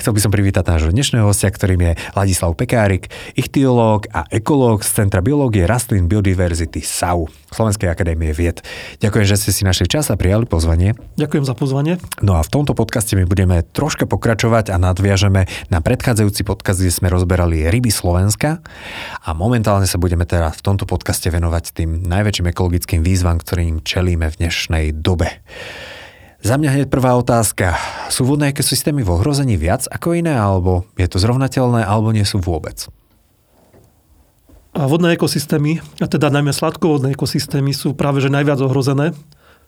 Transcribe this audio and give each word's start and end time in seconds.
Chcel 0.00 0.16
by 0.16 0.20
som 0.24 0.32
privítať 0.32 0.64
nášho 0.64 0.96
dnešného 0.96 1.28
hostia, 1.28 1.52
ktorým 1.52 1.84
je 1.84 1.92
Ladislav 2.16 2.56
Pekárik, 2.56 3.12
ichtiológ 3.36 4.08
a 4.16 4.24
ekológ 4.32 4.80
z 4.80 4.96
Centra 4.96 5.20
biológie 5.20 5.68
rastlín 5.68 6.08
biodiverzity 6.08 6.80
SAU, 6.80 7.28
Slovenskej 7.52 7.92
akadémie 7.92 8.32
vied. 8.32 8.64
Ďakujem, 9.04 9.28
že 9.28 9.36
ste 9.36 9.52
si 9.52 9.60
našli 9.68 9.92
čas 9.92 10.08
a 10.08 10.16
prijali 10.16 10.48
pozvanie. 10.48 10.96
Ďakujem 11.20 11.44
za 11.44 11.52
pozvanie. 11.52 12.00
No 12.24 12.32
a 12.32 12.40
v 12.40 12.48
tomto 12.48 12.72
podcaste 12.72 13.12
my 13.12 13.28
budeme 13.28 13.60
troška 13.60 14.08
pokračovať 14.08 14.72
a 14.72 14.80
nadviažeme 14.80 15.44
na 15.68 15.78
predchádzajúci 15.84 16.48
podcast, 16.48 16.80
kde 16.80 16.96
sme 16.96 17.12
rozberali 17.12 17.68
ryby 17.68 17.92
Slovenska 17.92 18.64
a 19.20 19.36
momentálne 19.36 19.84
sa 19.84 20.00
budeme 20.00 20.24
teda 20.24 20.48
v 20.48 20.64
tomto 20.64 20.88
podcaste 20.88 21.28
venovať 21.28 21.76
tým 21.76 22.08
najväčším 22.08 22.48
ekologickým 22.48 23.04
výzvam, 23.04 23.36
ktorým 23.36 23.84
čelíme 23.84 24.32
v 24.32 24.48
dnešnej 24.48 24.96
dobe. 24.96 25.44
Za 26.40 26.56
mňa 26.56 26.72
hneď 26.72 26.86
prvá 26.88 27.20
otázka. 27.20 27.76
Sú 28.08 28.24
vodné 28.24 28.56
ekosystémy 28.56 29.04
v 29.04 29.12
ohrození 29.12 29.60
viac 29.60 29.84
ako 29.92 30.16
iné, 30.16 30.32
alebo 30.32 30.88
je 30.96 31.04
to 31.04 31.20
zrovnateľné, 31.20 31.84
alebo 31.84 32.16
nie 32.16 32.24
sú 32.24 32.40
vôbec? 32.40 32.88
A 34.72 34.88
vodné 34.88 35.12
ekosystémy, 35.20 35.84
a 36.00 36.06
teda 36.08 36.32
najmä 36.32 36.56
sladkovodné 36.56 37.12
ekosystémy, 37.12 37.76
sú 37.76 37.92
práve 37.92 38.24
že 38.24 38.32
najviac 38.32 38.56
ohrozené, 38.64 39.12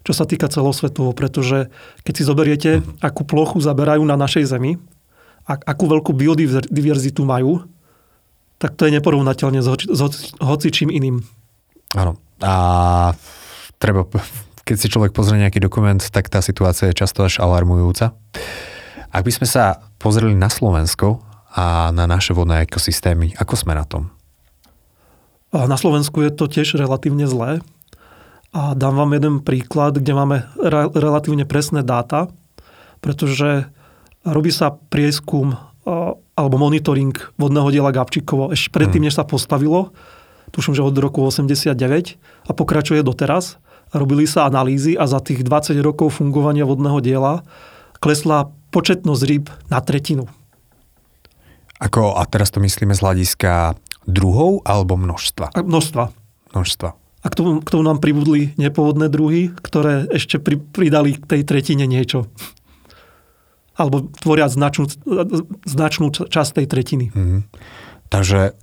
čo 0.00 0.16
sa 0.16 0.24
týka 0.24 0.48
celosvetovo, 0.48 1.12
pretože 1.12 1.68
keď 2.08 2.14
si 2.16 2.22
zoberiete, 2.24 2.70
akú 3.04 3.28
plochu 3.28 3.60
zaberajú 3.60 4.00
na 4.08 4.16
našej 4.16 4.48
Zemi, 4.48 4.80
a 5.42 5.58
akú 5.58 5.90
veľkú 5.90 6.14
biodiverzitu 6.14 7.26
majú, 7.26 7.66
tak 8.62 8.78
to 8.78 8.86
je 8.86 8.94
neporovnateľne 8.94 9.58
s, 9.58 9.66
hoci, 9.66 9.90
s 9.90 10.00
hocičím 10.38 10.88
iným. 10.88 11.18
Áno. 11.98 12.14
A 12.38 13.10
treba 13.82 14.06
keď 14.62 14.76
si 14.78 14.90
človek 14.90 15.12
pozrie 15.14 15.42
nejaký 15.42 15.58
dokument, 15.58 15.98
tak 15.98 16.30
tá 16.30 16.38
situácia 16.38 16.90
je 16.90 16.98
často 16.98 17.26
až 17.26 17.42
alarmujúca. 17.42 18.14
Ak 19.12 19.22
by 19.26 19.32
sme 19.34 19.46
sa 19.46 19.82
pozreli 20.00 20.32
na 20.32 20.48
Slovensko 20.48 21.20
a 21.52 21.92
na 21.92 22.08
naše 22.08 22.32
vodné 22.32 22.64
ekosystémy, 22.64 23.36
ako 23.36 23.54
sme 23.58 23.76
na 23.76 23.84
tom? 23.84 24.08
Na 25.52 25.76
Slovensku 25.76 26.24
je 26.24 26.32
to 26.32 26.48
tiež 26.48 26.80
relatívne 26.80 27.28
zlé. 27.28 27.60
A 28.52 28.72
dám 28.76 28.96
vám 28.96 29.16
jeden 29.16 29.40
príklad, 29.40 30.00
kde 30.00 30.12
máme 30.12 30.36
re- 30.60 30.92
relatívne 30.92 31.44
presné 31.44 31.84
dáta, 31.84 32.28
pretože 33.00 33.68
robí 34.24 34.52
sa 34.52 34.76
prieskum 34.92 35.56
alebo 36.38 36.56
monitoring 36.56 37.12
vodného 37.36 37.68
diela 37.74 37.90
Gabčíkovo 37.90 38.54
ešte 38.54 38.70
predtým, 38.70 39.02
hmm. 39.02 39.08
než 39.10 39.18
sa 39.18 39.26
postavilo, 39.26 39.90
tuším, 40.54 40.78
že 40.78 40.86
od 40.86 40.94
roku 40.94 41.26
89 41.26 41.74
a 42.46 42.50
pokračuje 42.54 43.02
doteraz 43.02 43.58
robili 43.92 44.24
sa 44.24 44.48
analýzy 44.48 44.96
a 44.96 45.04
za 45.04 45.20
tých 45.20 45.44
20 45.44 45.76
rokov 45.84 46.18
fungovania 46.18 46.64
vodného 46.64 46.98
diela 47.04 47.44
klesla 48.02 48.50
početnosť 48.72 49.22
rýb 49.28 49.46
na 49.68 49.78
tretinu. 49.84 50.26
Ako, 51.78 52.16
a 52.18 52.22
teraz 52.26 52.50
to 52.50 52.58
myslíme 52.58 52.96
z 52.96 53.02
hľadiska 53.04 53.76
druhov 54.08 54.64
alebo 54.66 54.98
množstva? 54.98 55.54
Množstva. 55.54 56.04
Množstva. 56.56 56.88
A 57.22 57.26
k 57.30 57.34
tomu, 57.38 57.62
k 57.62 57.68
tomu 57.70 57.86
nám 57.86 58.02
pribudli 58.02 58.50
nepovodné 58.58 59.06
druhy, 59.06 59.54
ktoré 59.54 60.10
ešte 60.10 60.42
pri, 60.42 60.58
pridali 60.58 61.14
k 61.14 61.22
tej 61.22 61.42
tretine 61.46 61.86
niečo. 61.86 62.26
Alebo 63.78 64.10
tvoria 64.18 64.50
značnú, 64.50 64.90
značnú 65.62 66.10
časť 66.10 66.50
tej 66.62 66.66
tretiny. 66.66 67.06
Mm-hmm. 67.14 67.40
Takže 68.10 68.58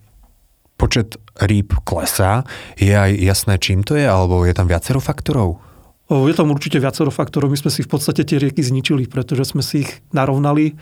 počet 0.80 1.20
rýb 1.44 1.76
klesá. 1.84 2.48
Je 2.80 2.96
aj 2.96 3.12
jasné, 3.20 3.60
čím 3.60 3.84
to 3.84 4.00
je, 4.00 4.08
alebo 4.08 4.48
je 4.48 4.56
tam 4.56 4.72
viacero 4.72 5.04
faktorov? 5.04 5.60
Je 6.10 6.34
tam 6.34 6.50
určite 6.50 6.80
viacero 6.80 7.12
faktorov. 7.12 7.52
My 7.52 7.60
sme 7.60 7.70
si 7.70 7.84
v 7.84 7.92
podstate 7.92 8.24
tie 8.24 8.40
rieky 8.40 8.64
zničili, 8.64 9.06
pretože 9.06 9.52
sme 9.52 9.62
si 9.62 9.86
ich 9.86 10.02
narovnali 10.10 10.80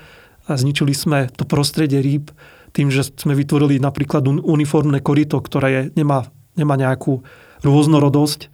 a 0.47 0.55
zničili 0.55 0.95
sme 0.95 1.27
to 1.33 1.43
prostredie 1.43 1.99
rýb 1.99 2.31
tým, 2.71 2.87
že 2.87 3.09
sme 3.11 3.35
vytvorili 3.35 3.81
napríklad 3.81 4.23
uniformné 4.29 5.03
korito, 5.03 5.41
ktoré 5.41 5.67
je, 5.67 5.81
nemá, 5.99 6.29
nemá 6.55 6.79
nejakú 6.79 7.25
rôznorodosť 7.65 8.47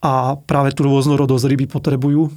a 0.00 0.34
práve 0.34 0.72
tú 0.74 0.88
rôznorodosť 0.88 1.44
ryby 1.46 1.66
potrebujú. 1.70 2.32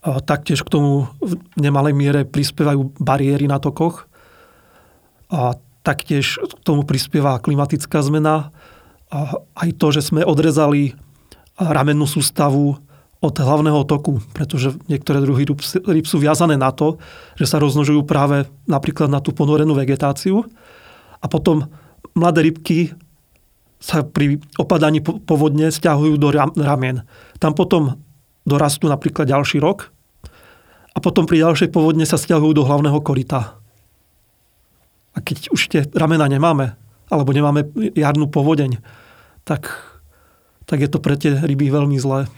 A 0.00 0.24
taktiež 0.24 0.64
k 0.64 0.72
tomu 0.72 1.12
v 1.20 1.36
nemalej 1.60 1.92
miere 1.92 2.24
prispievajú 2.24 2.96
bariéry 2.96 3.44
na 3.44 3.60
tokoch. 3.60 4.08
A 5.28 5.60
Taktiež 5.80 6.36
k 6.36 6.52
tomu 6.60 6.84
prispieva 6.84 7.40
klimatická 7.40 8.04
zmena 8.04 8.52
a 9.08 9.40
aj 9.58 9.70
to, 9.80 9.86
že 9.90 10.12
sme 10.12 10.22
odrezali 10.22 10.94
ramennú 11.56 12.04
sústavu 12.04 12.78
od 13.20 13.34
hlavného 13.36 13.84
toku, 13.84 14.16
pretože 14.32 14.72
niektoré 14.88 15.20
druhy 15.20 15.44
rýb 15.84 16.06
sú 16.08 16.16
viazané 16.16 16.56
na 16.56 16.72
to, 16.72 16.96
že 17.36 17.44
sa 17.44 17.60
rozmnožujú 17.60 18.08
práve 18.08 18.48
napríklad 18.64 19.12
na 19.12 19.20
tú 19.20 19.36
ponorenú 19.36 19.76
vegetáciu 19.76 20.48
a 21.20 21.26
potom 21.28 21.68
mladé 22.16 22.48
rybky 22.48 22.96
sa 23.76 24.04
pri 24.04 24.40
opadaní 24.56 25.04
povodne 25.04 25.68
stiahujú 25.68 26.16
do 26.16 26.28
ramien. 26.60 27.04
Tam 27.36 27.52
potom 27.52 28.00
dorastú 28.48 28.88
napríklad 28.88 29.28
ďalší 29.28 29.60
rok 29.60 29.92
a 30.96 30.98
potom 31.00 31.28
pri 31.28 31.44
ďalšej 31.44 31.68
povodne 31.72 32.08
sa 32.08 32.16
stiahujú 32.16 32.56
do 32.56 32.64
hlavného 32.64 33.00
korita. 33.04 33.60
A 35.14 35.18
keď 35.18 35.50
už 35.50 35.60
tie 35.70 35.80
ramena 35.90 36.30
nemáme, 36.30 36.78
alebo 37.10 37.34
nemáme 37.34 37.66
jarnú 37.98 38.30
povodeň, 38.30 38.78
tak, 39.42 39.74
tak 40.66 40.78
je 40.78 40.88
to 40.88 41.02
pre 41.02 41.18
tie 41.18 41.34
ryby 41.34 41.68
veľmi 41.68 41.98
zlé. 41.98 42.30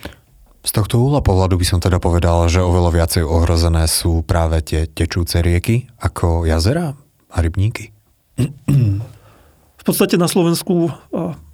Z 0.62 0.78
tohto 0.78 1.02
úhla 1.02 1.20
pohľadu 1.20 1.58
by 1.58 1.66
som 1.66 1.82
teda 1.82 1.98
povedal, 1.98 2.46
že 2.46 2.62
oveľa 2.62 2.90
viacej 2.94 3.22
ohrozené 3.26 3.84
sú 3.90 4.22
práve 4.22 4.62
tie 4.62 4.86
tečúce 4.86 5.42
rieky 5.42 5.90
ako 5.98 6.46
jazera 6.46 6.94
a 7.28 7.36
rybníky. 7.42 7.90
V 9.82 9.84
podstate 9.90 10.14
na 10.14 10.30
Slovensku 10.30 10.94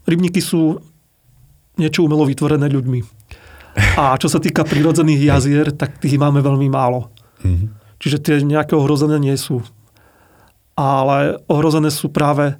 rybníky 0.04 0.44
sú 0.44 0.84
niečo 1.80 2.04
umelo 2.04 2.28
vytvorené 2.28 2.68
ľuďmi. 2.68 3.00
A 3.96 4.20
čo 4.20 4.28
sa 4.28 4.36
týka 4.36 4.68
prírodzených 4.68 5.32
jazier, 5.32 5.66
tak 5.72 5.96
tých 5.96 6.20
máme 6.20 6.44
veľmi 6.44 6.68
málo. 6.68 7.08
Mm-hmm. 7.40 7.68
Čiže 7.96 8.18
tie 8.20 8.36
nejaké 8.44 8.76
ohrozené 8.76 9.16
nie 9.16 9.32
sú 9.40 9.64
ale 10.78 11.42
ohrozené 11.50 11.90
sú 11.90 12.14
práve 12.14 12.54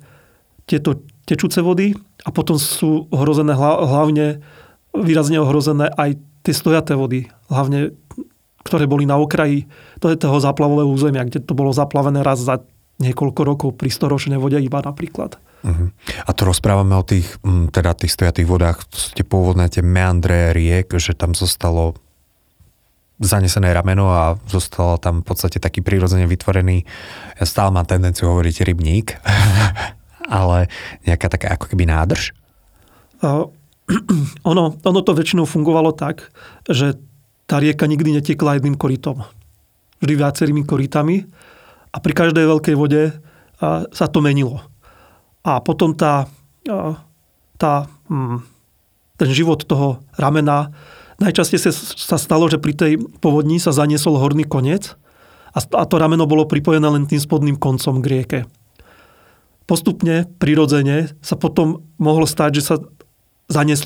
tieto 0.66 1.06
tečúce 1.22 1.62
vody 1.62 1.94
a 2.26 2.34
potom 2.34 2.58
sú 2.58 3.06
ohrozené 3.14 3.54
hlavne, 3.54 4.42
výrazne 4.90 5.38
ohrozené 5.38 5.86
aj 5.94 6.18
tie 6.42 6.50
stojaté 6.50 6.98
vody, 6.98 7.30
hlavne 7.46 7.94
ktoré 8.66 8.90
boli 8.90 9.06
na 9.06 9.16
okraji 9.16 9.70
toho 10.02 10.38
záplavového 10.42 10.90
územia, 10.90 11.24
kde 11.24 11.40
to 11.40 11.54
bolo 11.54 11.70
zaplavené 11.70 12.26
raz 12.26 12.42
za 12.42 12.60
niekoľko 12.98 13.40
rokov 13.46 13.70
pri 13.78 13.88
storočnej 13.94 14.36
vode 14.36 14.58
iba 14.58 14.82
napríklad. 14.82 15.38
Uh-huh. 15.62 15.94
A 16.26 16.30
to 16.34 16.42
rozprávame 16.42 16.98
o 16.98 17.06
tých, 17.06 17.38
teda 17.70 17.94
tých 17.94 18.12
stojatých 18.12 18.50
vodách, 18.50 18.82
tie 19.14 19.22
pôvodné 19.22 19.70
tie 19.70 19.86
meandre 19.86 20.50
riek, 20.50 20.90
že 20.98 21.14
tam 21.14 21.38
zostalo 21.38 21.94
zanesené 23.18 23.74
rameno 23.74 24.10
a 24.14 24.38
zostal 24.46 24.98
tam 25.02 25.20
v 25.22 25.26
podstate 25.26 25.58
taký 25.58 25.82
prirodzene 25.82 26.26
vytvorený, 26.30 26.86
ja 27.38 27.44
stále 27.44 27.74
mám 27.74 27.86
tendenciu 27.86 28.30
hovoriť 28.30 28.56
rybník, 28.62 29.18
ale 30.38 30.70
nejaká 31.02 31.26
taká 31.26 31.58
ako 31.58 31.74
keby 31.74 31.90
nádrž? 31.90 32.30
Ono, 34.50 34.76
ono 34.84 35.00
to 35.00 35.16
väčšinou 35.16 35.48
fungovalo 35.48 35.96
tak, 35.96 36.28
že 36.68 37.00
tá 37.48 37.56
rieka 37.56 37.88
nikdy 37.88 38.20
netekla 38.20 38.60
jedným 38.60 38.76
korytom. 38.76 39.24
Vždy 40.04 40.12
viacerými 40.12 40.68
korytami 40.68 41.24
a 41.88 41.96
pri 41.96 42.12
každej 42.12 42.44
veľkej 42.44 42.76
vode 42.76 43.16
sa 43.88 44.06
to 44.12 44.20
menilo. 44.20 44.60
A 45.40 45.64
potom 45.64 45.96
tá, 45.96 46.28
tá, 47.56 47.88
um, 48.12 48.44
ten 49.16 49.30
život 49.32 49.64
toho 49.64 50.04
ramena 50.20 50.68
Najčastejšie 51.18 51.74
sa 51.98 52.14
stalo, 52.14 52.46
že 52.46 52.62
pri 52.62 52.74
tej 52.78 52.92
povodni 53.18 53.58
sa 53.58 53.74
zaniesol 53.74 54.22
horný 54.22 54.46
koniec 54.46 54.94
a 55.50 55.82
to 55.82 55.96
rameno 55.98 56.30
bolo 56.30 56.46
pripojené 56.46 56.86
len 56.86 57.10
tým 57.10 57.18
spodným 57.18 57.58
koncom 57.58 57.98
k 57.98 58.06
rieke. 58.06 58.40
Postupne, 59.66 60.30
prirodzene 60.38 61.12
sa 61.18 61.34
potom 61.34 61.82
mohlo 61.98 62.24
stať, 62.24 62.50
že 62.56 62.62
sa 62.62 62.74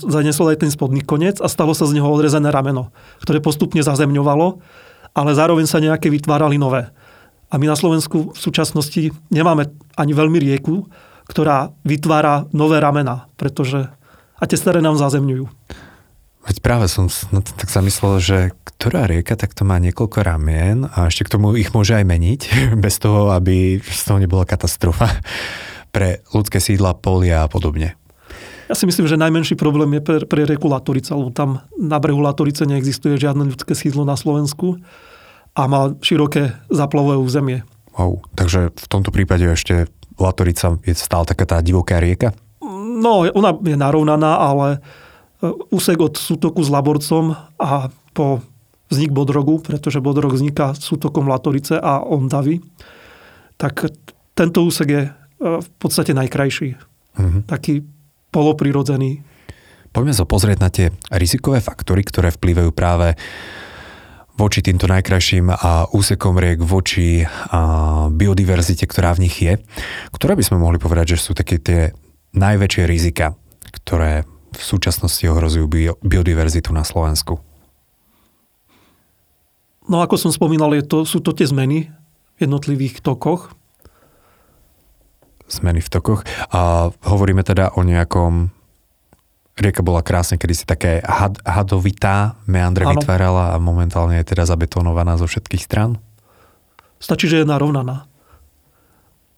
zaniesol 0.05 0.53
aj 0.53 0.61
ten 0.61 0.71
spodný 0.71 1.01
koniec 1.01 1.41
a 1.41 1.49
stalo 1.49 1.73
sa 1.73 1.89
z 1.89 1.97
neho 1.97 2.07
odrezané 2.11 2.53
rameno, 2.53 2.93
ktoré 3.25 3.41
postupne 3.41 3.81
zazemňovalo, 3.81 4.61
ale 5.17 5.31
zároveň 5.33 5.65
sa 5.65 5.81
nejaké 5.81 6.13
vytvárali 6.13 6.61
nové. 6.61 6.93
A 7.49 7.57
my 7.57 7.69
na 7.69 7.77
Slovensku 7.77 8.37
v 8.37 8.39
súčasnosti 8.39 9.13
nemáme 9.33 9.73
ani 9.97 10.13
veľmi 10.13 10.37
rieku, 10.37 10.89
ktorá 11.31 11.73
vytvára 11.87 12.45
nové 12.53 12.77
ramena, 12.77 13.31
pretože 13.41 13.89
a 14.37 14.45
tie 14.45 14.59
staré 14.59 14.83
nám 14.83 14.99
zazemňujú. 14.99 15.47
Veď 16.43 16.57
práve 16.59 16.91
som 16.91 17.07
no, 17.31 17.39
tak 17.39 17.71
sa 17.71 17.79
myslel, 17.83 18.19
že 18.19 18.39
ktorá 18.67 19.07
rieka 19.07 19.39
takto 19.39 19.63
má 19.63 19.79
niekoľko 19.79 20.19
ramien 20.27 20.91
a 20.91 21.07
ešte 21.07 21.31
k 21.31 21.33
tomu 21.39 21.55
ich 21.55 21.71
môže 21.71 21.95
aj 21.95 22.03
meniť, 22.03 22.41
bez 22.85 22.99
toho, 22.99 23.31
aby 23.31 23.79
z 23.79 24.03
toho 24.03 24.19
nebola 24.19 24.43
katastrofa 24.43 25.07
pre 25.95 26.27
ľudské 26.35 26.59
sídla, 26.59 26.99
polia 26.99 27.47
a 27.47 27.51
podobne. 27.51 27.95
Ja 28.67 28.75
si 28.79 28.89
myslím, 28.89 29.05
že 29.05 29.21
najmenší 29.21 29.55
problém 29.61 30.01
je 30.01 30.03
pre, 30.03 30.17
pre 30.25 30.49
rieku 30.49 30.65
Latorica, 30.65 31.13
lebo 31.13 31.29
tam 31.29 31.61
na 31.77 32.01
brehu 32.01 32.25
Latorice 32.25 32.65
neexistuje 32.65 33.21
žiadne 33.21 33.45
ľudské 33.53 33.77
sídlo 33.77 34.09
na 34.09 34.17
Slovensku 34.17 34.81
a 35.53 35.69
má 35.69 35.93
široké 36.01 36.57
zaplavové 36.73 37.21
územie. 37.21 37.69
Wow, 37.93 38.25
takže 38.33 38.73
v 38.73 38.87
tomto 38.89 39.13
prípade 39.13 39.45
ešte 39.45 39.93
Latorica 40.17 40.81
je 40.89 40.97
stále 40.97 41.29
taká 41.29 41.45
tá 41.45 41.61
divoká 41.61 42.01
rieka? 42.01 42.33
No, 42.65 43.29
ona 43.29 43.53
je 43.61 43.77
narovnaná, 43.77 44.41
ale 44.41 44.81
úsek 45.75 45.99
od 45.99 46.15
sútoku 46.15 46.63
s 46.63 46.71
Laborcom 46.71 47.35
a 47.59 47.91
po 48.15 48.41
vznik 48.93 49.11
Bodrogu, 49.11 49.59
pretože 49.59 50.05
Bodrog 50.05 50.37
vzniká 50.37 50.77
sútokom 50.77 51.27
Latorice 51.27 51.81
a 51.81 52.05
Ondavy, 52.05 52.61
tak 53.57 53.89
tento 54.37 54.63
úsek 54.63 54.89
je 54.89 55.03
e, 55.09 55.11
v 55.41 55.69
podstate 55.81 56.13
najkrajší. 56.13 56.77
Mm-hmm. 57.17 57.43
Taký 57.49 57.83
poloprirodzený. 58.29 59.25
Poďme 59.93 60.17
sa 60.17 60.25
pozrieť 60.25 60.59
na 60.61 60.71
tie 60.73 60.89
rizikové 61.13 61.61
faktory, 61.61 62.05
ktoré 62.05 62.33
vplývajú 62.33 62.71
práve 62.73 63.17
voči 64.33 64.65
týmto 64.65 64.89
najkrajším 64.89 65.53
a 65.53 65.93
úsekom 65.93 66.41
riek, 66.41 66.65
voči 66.65 67.21
a 67.29 67.61
biodiverzite, 68.09 68.89
ktorá 68.89 69.13
v 69.13 69.29
nich 69.29 69.37
je, 69.45 69.61
ktoré 70.17 70.33
by 70.33 70.45
sme 70.45 70.57
mohli 70.65 70.81
povedať, 70.81 71.17
že 71.17 71.21
sú 71.21 71.37
také 71.37 71.61
tie 71.61 71.93
najväčšie 72.33 72.89
rizika, 72.89 73.37
ktoré 73.85 74.25
v 74.53 74.65
súčasnosti 74.65 75.25
ohrozujú 75.27 75.67
bio, 75.69 75.93
biodiverzitu 76.05 76.71
na 76.71 76.85
Slovensku? 76.85 77.41
No 79.91 79.99
ako 79.99 80.15
som 80.15 80.31
spomínal, 80.31 80.73
je 80.79 80.85
to, 80.87 81.03
sú 81.03 81.19
to 81.19 81.35
tie 81.35 81.49
zmeny 81.49 81.91
v 82.37 82.39
jednotlivých 82.47 83.03
tokoch. 83.03 83.51
Zmeny 85.51 85.83
v 85.83 85.91
tokoch. 85.91 86.23
A 86.55 86.89
hovoríme 87.05 87.43
teda 87.45 87.75
o 87.75 87.83
nejakom 87.83 88.55
rieka 89.53 89.85
bola 89.85 90.01
krásne, 90.01 90.41
kedy 90.41 90.55
si 90.57 90.65
také 90.65 91.05
had, 91.05 91.37
hadovitá 91.45 92.41
meandre 92.49 92.89
ano. 92.89 92.97
vytvárala 92.97 93.53
a 93.53 93.61
momentálne 93.61 94.17
je 94.23 94.33
teda 94.33 94.49
zabetonovaná 94.49 95.21
zo 95.21 95.29
všetkých 95.29 95.61
stran? 95.61 96.01
Stačí, 96.97 97.29
že 97.29 97.45
je 97.45 97.47
narovnaná. 97.47 98.09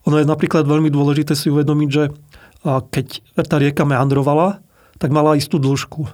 Ono 0.04 0.20
je 0.20 0.28
napríklad 0.28 0.68
veľmi 0.68 0.92
dôležité 0.92 1.32
si 1.34 1.48
uvedomiť, 1.48 1.88
že 1.88 2.12
keď 2.64 3.06
tá 3.48 3.56
rieka 3.56 3.88
meandrovala, 3.88 4.60
tak 5.04 5.12
mala 5.12 5.36
istú 5.36 5.60
dĺžku. 5.60 6.08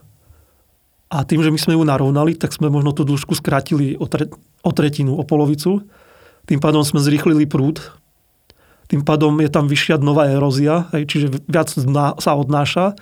A 1.14 1.22
tým, 1.22 1.46
že 1.46 1.54
my 1.54 1.58
sme 1.62 1.78
ju 1.78 1.86
narovnali, 1.86 2.34
tak 2.34 2.50
sme 2.50 2.66
možno 2.66 2.90
tú 2.90 3.06
dĺžku 3.06 3.38
skrátili 3.38 3.94
o, 3.94 4.10
tre, 4.10 4.26
o 4.66 4.70
tretinu, 4.74 5.14
o 5.14 5.22
polovicu. 5.22 5.86
Tým 6.50 6.58
pádom 6.58 6.82
sme 6.82 6.98
zrýchlili 6.98 7.46
prúd. 7.46 7.78
Tým 8.90 9.06
pádom 9.06 9.38
je 9.38 9.46
tam 9.46 9.70
vyššia 9.70 10.02
nová 10.02 10.26
erózia, 10.26 10.90
čiže 10.90 11.46
viac 11.46 11.70
dna 11.70 12.18
sa 12.18 12.34
odnáša. 12.34 12.98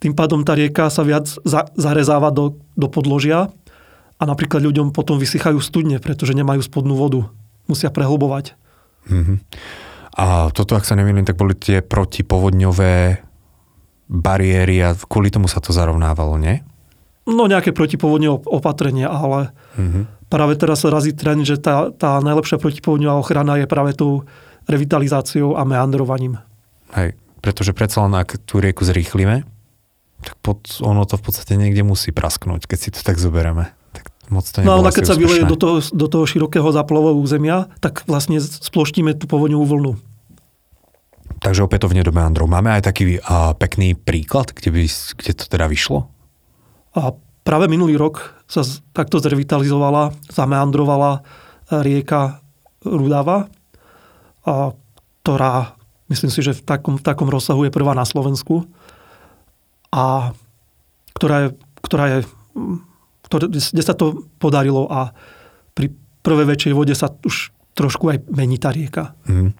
Tým 0.00 0.16
pádom 0.16 0.48
tá 0.48 0.56
rieka 0.56 0.88
sa 0.88 1.04
viac 1.04 1.28
za, 1.28 1.68
zarezáva 1.76 2.32
do, 2.32 2.56
do 2.72 2.88
podložia 2.88 3.52
a 4.16 4.22
napríklad 4.24 4.64
ľuďom 4.64 4.96
potom 4.96 5.20
vysychajú 5.20 5.60
studne, 5.60 6.00
pretože 6.00 6.32
nemajú 6.32 6.64
spodnú 6.64 6.96
vodu. 6.96 7.28
Musia 7.68 7.92
prehlbovať. 7.92 8.56
Mm-hmm. 9.12 9.36
A 10.16 10.48
toto, 10.56 10.72
ak 10.72 10.88
sa 10.88 10.96
nemýlim, 10.96 11.28
tak 11.28 11.36
boli 11.36 11.52
tie 11.52 11.84
protipovodňové 11.84 13.27
bariéry 14.08 14.80
a 14.82 14.96
kvôli 14.96 15.28
tomu 15.28 15.46
sa 15.46 15.60
to 15.60 15.70
zarovnávalo, 15.70 16.40
nie? 16.40 16.64
No 17.28 17.44
nejaké 17.44 17.76
protipovodňové 17.76 18.48
opatrenia, 18.48 19.12
ale 19.12 19.52
mm-hmm. 19.76 20.32
práve 20.32 20.56
teraz 20.56 20.80
razí 20.88 21.12
trend, 21.12 21.44
že 21.44 21.60
tá, 21.60 21.92
tá 21.92 22.24
najlepšia 22.24 22.56
protipovodňová 22.56 23.20
ochrana 23.20 23.60
je 23.60 23.68
práve 23.68 23.92
tou 23.92 24.24
revitalizáciou 24.64 25.60
a 25.60 25.68
meandrovaním. 25.68 26.40
Hej, 26.96 27.20
pretože 27.44 27.76
predsa 27.76 28.08
len 28.08 28.16
ak 28.16 28.40
tú 28.48 28.64
rieku 28.64 28.88
zrýchlime, 28.88 29.44
tak 30.24 30.34
pod, 30.40 30.64
ono 30.80 31.04
to 31.04 31.20
v 31.20 31.22
podstate 31.28 31.54
niekde 31.60 31.84
musí 31.84 32.10
prasknúť, 32.10 32.64
keď 32.64 32.78
si 32.80 32.90
to 32.90 33.04
tak 33.04 33.20
zoberieme 33.20 33.76
moc 34.30 34.44
to 34.44 34.60
No 34.62 34.80
ale 34.80 34.92
keď 34.92 35.04
sa 35.08 35.16
vyleje 35.16 35.44
do 35.48 35.56
toho, 35.56 35.80
do 35.80 36.06
toho 36.06 36.24
širokého 36.28 36.68
záplavového 36.68 37.16
územia, 37.16 37.66
tak 37.80 38.04
vlastne 38.04 38.38
sploštíme 38.40 39.16
tú 39.16 39.24
povodňovú 39.24 39.64
vlnu. 39.64 39.92
Takže 41.38 41.64
opätovne 41.64 42.02
do 42.02 42.10
meandrov. 42.10 42.50
Máme 42.50 42.74
aj 42.74 42.90
taký 42.90 43.22
a, 43.22 43.54
pekný 43.54 43.94
príklad, 43.94 44.50
kde, 44.50 44.74
by, 44.74 44.82
kde 44.88 45.32
to 45.38 45.44
teda 45.46 45.66
vyšlo? 45.70 46.10
A 46.98 47.14
práve 47.46 47.70
minulý 47.70 47.94
rok 47.94 48.42
sa 48.50 48.66
takto 48.92 49.22
zrevitalizovala, 49.22 50.14
zameandrovala 50.28 51.10
e, 51.14 51.20
rieka 51.82 52.42
Rudava, 52.82 53.46
a, 54.44 54.74
ktorá, 55.22 55.78
myslím 56.10 56.30
si, 56.32 56.40
že 56.42 56.56
v 56.58 56.62
takom, 56.64 56.98
v 56.98 57.04
takom 57.04 57.28
rozsahu 57.30 57.68
je 57.68 57.74
prvá 57.74 57.94
na 57.94 58.08
Slovensku 58.08 58.66
a 59.94 60.32
ktorá 61.14 61.36
je, 61.46 61.48
ktorá 61.82 62.04
je 62.12 62.18
ktoré, 63.28 63.44
kde 63.52 63.84
sa 63.84 63.92
to 63.92 64.24
podarilo 64.40 64.88
a 64.88 65.12
pri 65.76 65.92
prvej 66.24 66.48
väčšej 66.48 66.72
vode 66.72 66.96
sa 66.96 67.12
už 67.12 67.52
trošku 67.76 68.08
aj 68.08 68.24
mení 68.32 68.56
tá 68.56 68.72
rieka. 68.72 69.12
Mm. 69.28 69.52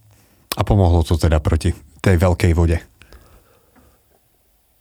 A 0.58 0.66
pomohlo 0.66 1.06
to 1.06 1.14
teda 1.14 1.38
proti 1.38 1.70
tej 2.02 2.18
veľkej 2.18 2.52
vode? 2.58 2.82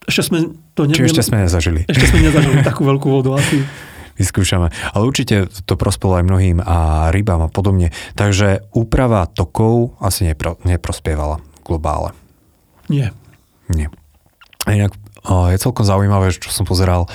Ešte 0.10 0.34
sme 0.34 0.40
to 0.74 0.90
ne, 0.90 0.96
Či 0.96 1.06
ešte 1.06 1.22
sme 1.22 1.46
nezažili? 1.46 1.86
Ešte 1.86 2.16
sme 2.16 2.26
nezažili 2.26 2.66
takú 2.66 2.82
veľkú 2.88 3.08
vodu 3.12 3.38
asi. 3.38 3.62
Vyskúšame. 4.20 4.74
Ale 4.74 5.04
určite 5.06 5.46
to 5.70 5.78
prospelo 5.78 6.18
aj 6.18 6.26
mnohým 6.26 6.58
a 6.58 7.10
rybám 7.14 7.46
a 7.46 7.54
podobne. 7.54 7.94
Takže 8.18 8.66
úprava 8.74 9.30
tokov 9.30 9.94
asi 10.02 10.26
nepro, 10.26 10.58
neprospievala 10.66 11.38
globále. 11.62 12.18
Nie. 12.90 13.14
Nie. 13.70 13.94
A 14.66 14.74
inak 14.74 14.98
je 15.28 15.62
celkom 15.62 15.86
zaujímavé, 15.86 16.34
čo 16.34 16.50
som 16.50 16.66
pozeral 16.66 17.06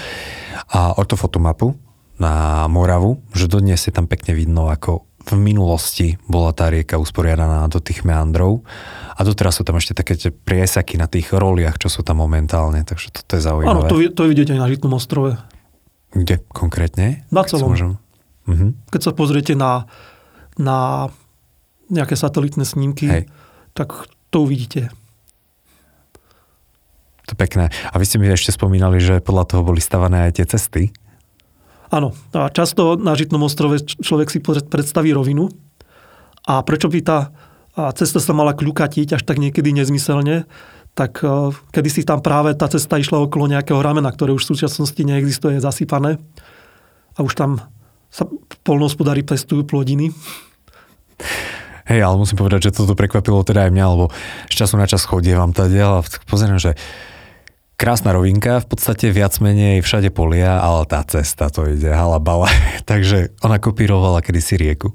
a 0.68 0.94
ortofotomapu 0.94 1.74
na 2.20 2.64
Moravu, 2.68 3.24
že 3.34 3.50
dodnes 3.50 3.82
je 3.82 3.90
tam 3.90 4.06
pekne 4.06 4.36
vidno, 4.36 4.70
ako 4.70 5.08
v 5.22 5.38
minulosti 5.38 6.18
bola 6.26 6.50
tá 6.50 6.68
rieka 6.68 6.98
usporiadaná 6.98 7.66
do 7.70 7.78
tých 7.78 8.02
meandrov 8.02 8.66
a 9.14 9.20
doteraz 9.22 9.60
sú 9.60 9.62
tam 9.62 9.78
ešte 9.78 9.94
také 9.94 10.18
tie 10.18 10.34
priesaky 10.34 10.98
na 10.98 11.06
tých 11.06 11.30
roliach, 11.30 11.78
čo 11.78 11.86
sú 11.86 12.02
tam 12.02 12.20
momentálne, 12.20 12.82
takže 12.82 13.14
toto 13.14 13.38
je 13.38 13.42
zaujímavé. 13.42 13.86
Áno, 13.86 13.90
to, 13.90 13.96
to 14.12 14.22
vidíte 14.26 14.52
aj 14.56 14.60
na 14.60 14.68
Žitnom 14.68 14.98
ostrove. 14.98 15.38
Kde 16.12 16.44
konkrétne? 16.52 17.24
Na 17.32 17.46
celom. 17.46 17.72
Uh-huh. 17.72 18.74
Keď 18.90 19.00
sa 19.00 19.12
pozriete 19.14 19.54
na, 19.54 19.86
na 20.58 21.08
nejaké 21.88 22.18
satelitné 22.18 22.66
snímky, 22.66 23.06
Hej. 23.08 23.24
tak 23.72 24.10
to 24.32 24.44
uvidíte. 24.44 24.90
To 27.30 27.38
pekné. 27.38 27.70
A 27.92 27.94
vy 27.96 28.04
ste 28.04 28.18
mi 28.18 28.26
ešte 28.26 28.50
spomínali, 28.50 28.98
že 28.98 29.22
podľa 29.22 29.44
toho 29.46 29.62
boli 29.62 29.78
stavané 29.78 30.28
aj 30.28 30.42
tie 30.42 30.46
cesty. 30.48 30.82
Áno. 31.92 32.16
A 32.32 32.48
často 32.48 32.96
na 32.96 33.12
Žitnom 33.12 33.44
ostrove 33.44 33.84
človek 33.84 34.32
si 34.32 34.40
predstaví 34.40 35.12
rovinu. 35.12 35.52
A 36.48 36.64
prečo 36.64 36.88
by 36.88 37.00
tá 37.04 37.30
cesta 37.96 38.20
sa 38.20 38.32
mala 38.32 38.56
kľukatiť 38.56 39.16
až 39.16 39.22
tak 39.24 39.40
niekedy 39.40 39.72
nezmyselne, 39.72 40.44
tak 40.92 41.24
e, 41.24 41.56
kedy 41.72 41.88
si 41.88 42.02
tam 42.04 42.20
práve 42.20 42.52
tá 42.52 42.68
cesta 42.68 43.00
išla 43.00 43.24
okolo 43.24 43.48
nejakého 43.48 43.80
ramena, 43.80 44.12
ktoré 44.12 44.36
už 44.36 44.44
v 44.44 44.56
súčasnosti 44.56 45.00
neexistuje, 45.00 45.56
je 45.56 45.64
zasypané. 45.64 46.20
A 47.16 47.24
už 47.24 47.32
tam 47.32 47.64
sa 48.12 48.28
polnohospodári 48.64 49.24
pestujú 49.24 49.64
plodiny. 49.64 50.12
Hej, 51.88 52.00
ale 52.04 52.20
musím 52.20 52.36
povedať, 52.36 52.68
že 52.68 52.76
toto 52.76 52.92
prekvapilo 52.92 53.40
teda 53.40 53.68
aj 53.68 53.72
mňa, 53.72 53.84
lebo 53.88 54.04
z 54.52 54.54
času 54.54 54.76
na 54.76 54.84
čas 54.84 55.08
chodievam 55.08 55.56
tady 55.56 55.76
a 55.80 56.04
pozerám, 56.28 56.60
že 56.60 56.76
krásna 57.76 58.14
rovinka, 58.14 58.62
v 58.62 58.66
podstate 58.68 59.10
viac 59.10 59.36
menej 59.42 59.82
všade 59.82 60.14
polia, 60.14 60.62
ale 60.62 60.86
tá 60.86 61.02
cesta 61.02 61.50
to 61.50 61.66
ide 61.66 61.90
halabala. 61.90 62.48
Takže 62.90 63.34
ona 63.42 63.58
kopírovala 63.58 64.22
kedysi 64.22 64.56
rieku. 64.58 64.94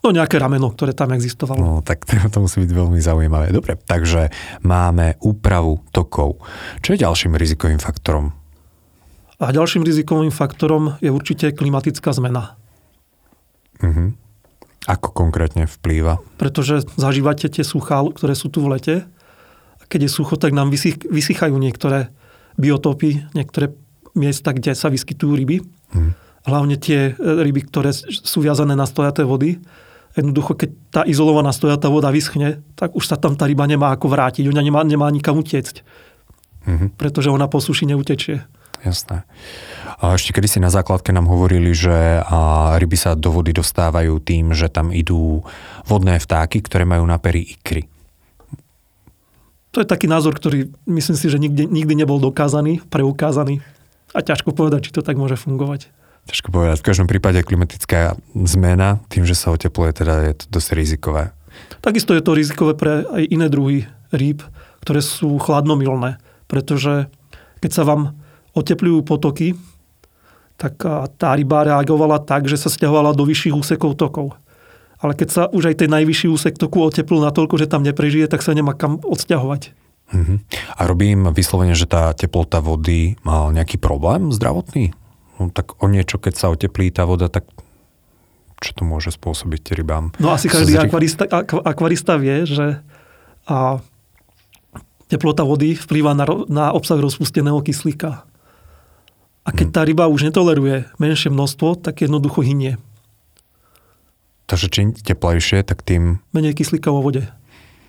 No 0.00 0.16
nejaké 0.16 0.40
rameno, 0.40 0.72
ktoré 0.72 0.96
tam 0.96 1.12
existovalo. 1.12 1.60
No 1.60 1.72
tak 1.84 2.08
to, 2.08 2.16
to 2.32 2.38
musí 2.40 2.64
byť 2.64 2.72
veľmi 2.72 3.00
zaujímavé. 3.00 3.52
Dobre, 3.52 3.76
takže 3.76 4.32
máme 4.64 5.20
úpravu 5.20 5.84
tokov. 5.92 6.40
Čo 6.80 6.96
je 6.96 7.04
ďalším 7.04 7.36
rizikovým 7.36 7.76
faktorom? 7.76 8.32
A 9.40 9.52
ďalším 9.52 9.84
rizikovým 9.84 10.32
faktorom 10.32 11.00
je 11.00 11.08
určite 11.08 11.52
klimatická 11.56 12.12
zmena. 12.12 12.60
Uh-huh. 13.80 14.12
Ako 14.84 15.12
konkrétne 15.12 15.64
vplýva? 15.64 16.20
Pretože 16.36 16.84
zažívate 16.96 17.48
tie 17.48 17.64
suchá, 17.64 18.00
ktoré 18.12 18.36
sú 18.36 18.52
tu 18.52 18.64
v 18.64 18.76
lete 18.76 18.94
keď 19.90 20.06
je 20.06 20.10
sucho, 20.10 20.38
tak 20.38 20.54
nám 20.54 20.70
vysych, 20.70 21.02
vysychajú 21.02 21.58
niektoré 21.58 22.14
biotopy, 22.54 23.26
niektoré 23.34 23.74
miesta, 24.14 24.54
kde 24.54 24.78
sa 24.78 24.86
vyskytujú 24.86 25.34
ryby. 25.34 25.66
Hmm. 25.90 26.14
Hlavne 26.46 26.78
tie 26.78 27.12
e, 27.12 27.12
ryby, 27.18 27.66
ktoré 27.66 27.90
sú 27.92 28.40
viazané 28.40 28.78
na 28.78 28.86
stojaté 28.86 29.26
vody, 29.26 29.58
Jednoducho, 30.10 30.58
keď 30.58 30.70
tá 30.90 31.02
izolovaná 31.06 31.54
stojatá 31.54 31.86
voda 31.86 32.10
vyschne, 32.10 32.66
tak 32.74 32.98
už 32.98 33.06
sa 33.06 33.14
tam 33.14 33.38
tá 33.38 33.46
ryba 33.46 33.62
nemá 33.70 33.94
ako 33.94 34.10
vrátiť. 34.10 34.42
Ona 34.50 34.58
nemá, 34.58 34.82
nemá 34.82 35.06
nikam 35.06 35.38
utiecť. 35.38 35.86
Mm-hmm. 36.66 36.88
Pretože 36.98 37.30
ona 37.30 37.46
po 37.46 37.62
suši 37.62 37.86
neutečie. 37.86 38.42
Jasné. 38.82 39.22
A 40.00 40.16
ešte 40.16 40.34
kedy 40.34 40.48
si 40.50 40.58
na 40.58 40.72
základke 40.72 41.14
nám 41.14 41.30
hovorili, 41.30 41.70
že 41.76 42.24
ryby 42.80 42.96
sa 42.98 43.14
do 43.14 43.30
vody 43.30 43.54
dostávajú 43.54 44.18
tým, 44.24 44.56
že 44.56 44.72
tam 44.72 44.90
idú 44.90 45.44
vodné 45.86 46.18
vtáky, 46.18 46.64
ktoré 46.64 46.88
majú 46.88 47.04
na 47.06 47.20
pery 47.20 47.44
ikry. 47.44 47.86
To 49.70 49.78
je 49.78 49.86
taký 49.86 50.10
názor, 50.10 50.34
ktorý 50.34 50.74
myslím 50.90 51.16
si, 51.16 51.26
že 51.30 51.38
nikdy, 51.38 51.70
nikdy 51.70 51.94
nebol 51.94 52.18
dokázaný, 52.18 52.82
preukázaný. 52.90 53.62
A 54.10 54.18
ťažko 54.18 54.50
povedať, 54.50 54.90
či 54.90 54.94
to 54.94 55.06
tak 55.06 55.14
môže 55.14 55.38
fungovať. 55.38 55.86
Ťažko 56.26 56.50
povedať. 56.50 56.82
V 56.82 56.86
každom 56.90 57.06
prípade 57.06 57.38
klimatická 57.46 58.18
zmena, 58.34 58.98
tým, 59.06 59.22
že 59.22 59.38
sa 59.38 59.54
otepluje, 59.54 59.94
teda 59.94 60.14
je 60.26 60.34
to 60.42 60.44
dosť 60.50 60.68
rizikové. 60.74 61.30
Takisto 61.78 62.18
je 62.18 62.22
to 62.22 62.34
rizikové 62.34 62.74
pre 62.74 63.06
aj 63.06 63.22
iné 63.30 63.46
druhy 63.46 63.86
rýb, 64.10 64.42
ktoré 64.82 64.98
sú 64.98 65.38
chladnomilné. 65.38 66.18
Pretože 66.50 67.06
keď 67.62 67.70
sa 67.70 67.86
vám 67.86 68.18
oteplujú 68.58 69.06
potoky, 69.06 69.54
tak 70.58 70.76
tá 71.16 71.28
ryba 71.38 71.62
reagovala 71.64 72.18
tak, 72.18 72.50
že 72.50 72.58
sa 72.58 72.68
stiahovala 72.68 73.14
do 73.14 73.22
vyšších 73.22 73.54
úsekov 73.54 73.94
tokov 73.94 74.34
ale 75.00 75.16
keď 75.16 75.28
sa 75.32 75.42
už 75.48 75.72
aj 75.72 75.84
ten 75.84 75.90
najvyšší 75.90 76.28
úsek 76.28 76.54
toku 76.60 76.84
oteplil 76.84 77.24
natoľko, 77.24 77.56
že 77.56 77.66
tam 77.66 77.80
neprežije, 77.80 78.28
tak 78.28 78.44
sa 78.44 78.52
nemá 78.52 78.76
kam 78.76 79.00
odsťahovať. 79.00 79.72
Uh-huh. 80.10 80.36
A 80.76 80.80
robím 80.84 81.30
vyslovene, 81.32 81.72
že 81.72 81.88
tá 81.88 82.12
teplota 82.12 82.60
vody 82.60 83.16
má 83.24 83.48
nejaký 83.48 83.80
problém 83.80 84.28
zdravotný? 84.34 84.92
No, 85.40 85.48
tak 85.48 85.80
o 85.80 85.88
niečo, 85.88 86.20
keď 86.20 86.34
sa 86.36 86.52
oteplí 86.52 86.92
tá 86.92 87.08
voda, 87.08 87.32
tak 87.32 87.48
čo 88.60 88.76
to 88.76 88.84
môže 88.84 89.16
spôsobiť 89.16 89.72
rybám? 89.72 90.12
No 90.20 90.36
asi 90.36 90.52
každý 90.52 90.76
zri... 90.76 90.84
akvarista, 90.84 91.24
akvarista 91.64 92.20
vie, 92.20 92.44
že 92.44 92.84
a 93.48 93.80
teplota 95.08 95.42
vody 95.48 95.74
vplýva 95.74 96.12
na, 96.12 96.28
na 96.46 96.64
obsah 96.76 97.00
rozpusteného 97.00 97.64
kyslíka. 97.64 98.28
A 99.40 99.48
keď 99.50 99.66
hmm. 99.72 99.74
tá 99.74 99.80
ryba 99.88 100.04
už 100.12 100.28
netoleruje 100.28 100.92
menšie 101.00 101.32
množstvo, 101.32 101.80
tak 101.80 102.04
jednoducho 102.04 102.44
hynie. 102.44 102.76
Takže 104.50 104.66
čím 104.66 104.90
teplejšie, 104.90 105.62
tak 105.62 105.86
tým... 105.86 106.18
Menej 106.34 106.58
kyslíka 106.58 106.90
vo 106.90 107.06
vode. 107.06 107.22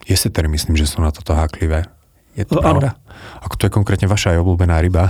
Jesetery 0.06 0.46
myslím, 0.54 0.78
že 0.78 0.86
sú 0.86 1.02
na 1.02 1.10
toto 1.10 1.34
háklivé. 1.34 1.90
Je 2.38 2.46
to 2.46 2.62
pravda? 2.62 2.94
Ako 3.42 3.58
to 3.58 3.66
je 3.66 3.74
konkrétne 3.74 4.06
vaša 4.06 4.38
aj 4.38 4.46
obľúbená 4.46 4.78
ryba? 4.78 5.10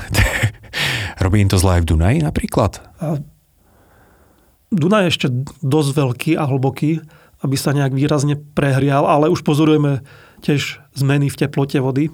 Robí 1.24 1.44
im 1.44 1.52
to 1.52 1.60
zle 1.60 1.76
aj 1.76 1.82
v 1.84 1.90
Dunaji 1.92 2.18
napríklad? 2.24 2.80
A 3.04 3.20
Dunaj 4.72 5.04
je 5.04 5.12
ešte 5.12 5.28
dosť 5.60 5.90
veľký 5.92 6.32
a 6.40 6.48
hlboký, 6.48 7.04
aby 7.44 7.56
sa 7.60 7.76
nejak 7.76 7.92
výrazne 7.92 8.40
prehrial, 8.40 9.04
ale 9.04 9.28
už 9.28 9.44
pozorujeme 9.44 10.08
tiež 10.40 10.80
zmeny 10.96 11.28
v 11.28 11.36
teplote 11.36 11.84
vody. 11.84 12.08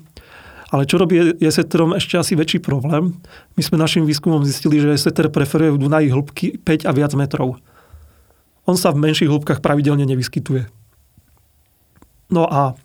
Ale 0.74 0.90
čo 0.90 0.98
robí 0.98 1.38
jeseterom 1.38 1.94
ešte 1.94 2.18
asi 2.18 2.34
väčší 2.34 2.60
problém? 2.60 3.22
My 3.54 3.62
sme 3.62 3.78
našim 3.78 4.04
výskumom 4.04 4.42
zistili, 4.44 4.82
že 4.82 4.98
jeseter 4.98 5.30
preferuje 5.30 5.78
v 5.78 5.82
Dunaji 5.86 6.10
hĺbky 6.10 6.46
5 6.66 6.90
a 6.90 6.92
viac 6.92 7.14
metrov 7.14 7.62
on 8.68 8.76
sa 8.76 8.92
v 8.92 9.02
menších 9.02 9.32
hĺbkach 9.32 9.64
pravidelne 9.64 10.04
nevyskytuje. 10.04 10.68
No 12.28 12.44
a 12.44 12.76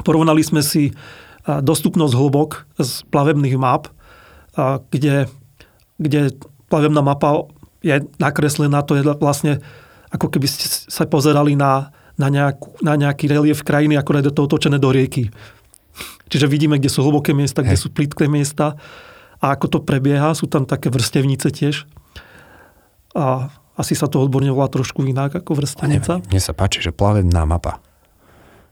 porovnali 0.00 0.40
sme 0.40 0.64
si 0.64 0.96
dostupnosť 1.44 2.16
hĺbok 2.16 2.50
z 2.80 3.04
plavebných 3.12 3.60
map, 3.60 3.92
kde, 4.88 5.28
kde 6.00 6.32
plavebná 6.72 7.04
mapa 7.04 7.44
je 7.84 8.00
nakreslená, 8.16 8.80
to 8.84 8.96
je 8.96 9.02
vlastne 9.20 9.60
ako 10.10 10.26
keby 10.32 10.48
ste 10.48 10.66
sa 10.68 11.06
pozerali 11.06 11.54
na, 11.54 11.92
na, 12.18 12.28
nejakú, 12.28 12.82
na 12.82 12.98
nejaký 12.98 13.30
relief 13.30 13.62
krajiny, 13.62 13.94
ako 13.94 14.10
je 14.18 14.32
to 14.32 14.42
otočené 14.48 14.76
do 14.80 14.90
rieky. 14.90 15.30
Čiže 16.30 16.50
vidíme, 16.50 16.78
kde 16.78 16.90
sú 16.90 17.02
hlboké 17.06 17.30
miesta, 17.34 17.62
kde 17.62 17.78
sú 17.78 17.90
plitké 17.90 18.26
miesta 18.26 18.74
a 19.38 19.54
ako 19.54 19.66
to 19.66 19.78
prebieha. 19.82 20.34
Sú 20.34 20.46
tam 20.46 20.66
také 20.66 20.90
vrstevnice 20.90 21.50
tiež. 21.50 21.86
A 23.14 23.50
asi 23.80 23.96
sa 23.96 24.06
to 24.06 24.20
odborne 24.20 24.52
volá 24.52 24.68
trošku 24.68 25.00
inak 25.08 25.40
ako 25.40 25.56
vrstenica. 25.56 26.20
Mne 26.28 26.40
sa 26.40 26.52
páči, 26.52 26.84
že 26.84 26.92
plavebná 26.92 27.48
mapa. 27.48 27.80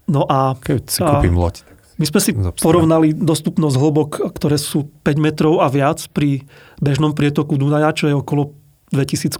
No 0.04 0.28
a... 0.28 0.52
Keď 0.60 0.82
si 0.84 1.00
kúpim 1.00 1.36
loď. 1.36 1.64
My 1.98 2.06
sme 2.06 2.20
si 2.22 2.30
porovnali 2.62 3.10
dostupnosť 3.10 3.74
hlbok, 3.74 4.10
ktoré 4.38 4.54
sú 4.54 4.86
5 5.02 5.18
metrov 5.18 5.58
a 5.58 5.66
viac 5.66 5.98
pri 6.14 6.46
bežnom 6.78 7.10
prietoku 7.10 7.58
Dunaja, 7.58 7.90
čo 7.90 8.06
je 8.06 8.14
okolo 8.14 8.54
2000 8.94 9.34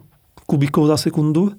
kubíkov 0.49 0.91
za 0.91 0.99
sekundu. 0.99 1.55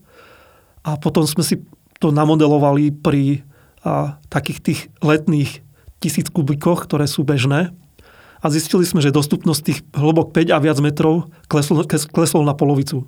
A 0.83 0.99
potom 0.99 1.23
sme 1.23 1.45
si 1.45 1.63
to 2.03 2.11
namodelovali 2.11 2.91
pri 2.91 3.47
a, 3.79 4.19
takých 4.27 4.59
tých 4.59 4.79
letných 4.99 5.63
tisíc 6.03 6.27
kubíkoch, 6.27 6.83
ktoré 6.83 7.07
sú 7.07 7.23
bežné. 7.23 7.71
A 8.39 8.45
zistili 8.51 8.83
sme, 8.83 8.99
že 8.99 9.15
dostupnosť 9.15 9.61
tých 9.63 9.79
hlbok 9.95 10.35
5 10.35 10.51
a 10.51 10.59
viac 10.59 10.83
metrov 10.83 11.31
kleslo, 11.47 11.83
kleslo 11.87 12.43
na 12.43 12.55
polovicu 12.55 13.07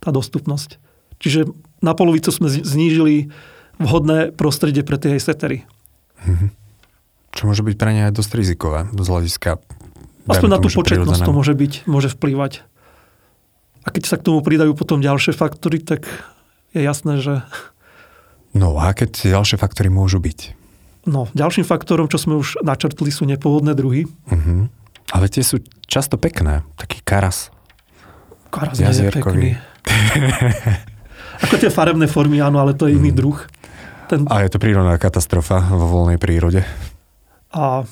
tá 0.00 0.10
dostupnosť. 0.10 0.80
Čiže 1.20 1.52
na 1.84 1.92
polovicu 1.92 2.32
sme 2.32 2.48
znížili 2.48 3.28
vhodné 3.76 4.32
prostredie 4.32 4.84
pre 4.84 4.96
tie 4.96 5.20
setery. 5.20 5.68
Mm-hmm. 6.24 6.50
Čo 7.30 7.42
môže 7.46 7.62
byť 7.62 7.76
pre 7.76 7.90
ne 7.94 8.02
aj 8.10 8.16
dosť 8.16 8.30
rizikové 8.36 8.88
z 8.90 9.06
hľadiska... 9.06 9.50
Aspoň 10.28 10.50
na 10.50 10.58
tú 10.60 10.68
početnosť 10.68 11.22
to 11.26 11.32
môže 11.32 11.54
byť, 11.56 11.72
môže 11.88 12.12
vplyvať. 12.12 12.62
A 13.82 13.88
keď 13.88 14.02
sa 14.04 14.16
k 14.20 14.26
tomu 14.28 14.44
pridajú 14.44 14.76
potom 14.76 15.00
ďalšie 15.00 15.32
faktory, 15.32 15.80
tak 15.80 16.04
je 16.76 16.84
jasné, 16.84 17.18
že... 17.18 17.40
No 18.52 18.76
a 18.76 18.92
keď 18.92 19.30
ďalšie 19.30 19.56
faktory 19.56 19.88
môžu 19.88 20.20
byť? 20.20 20.58
No, 21.08 21.32
ďalším 21.32 21.64
faktorom, 21.64 22.12
čo 22.12 22.20
sme 22.20 22.36
už 22.36 22.60
načrtli, 22.60 23.08
sú 23.08 23.24
nepôvodné 23.24 23.72
druhy. 23.72 24.04
Uh-huh. 24.28 24.68
Ale 25.10 25.26
tie 25.32 25.40
sú 25.40 25.64
často 25.88 26.20
pekné. 26.20 26.62
Taký 26.76 27.00
karas. 27.00 27.48
Karas 28.52 28.76
je 28.76 29.08
pekný. 29.08 29.56
Ako 31.44 31.56
tie 31.56 31.72
farebné 31.72 32.04
formy, 32.04 32.40
áno, 32.42 32.60
ale 32.60 32.76
to 32.76 32.86
je 32.86 32.96
iný 33.00 33.10
mm. 33.12 33.18
druh. 33.18 33.38
Ten... 34.10 34.26
A 34.28 34.42
je 34.44 34.50
to 34.52 34.58
prírodná 34.58 34.98
katastrofa 34.98 35.62
vo 35.70 35.86
voľnej 35.86 36.18
prírode. 36.18 36.66
A, 37.54 37.86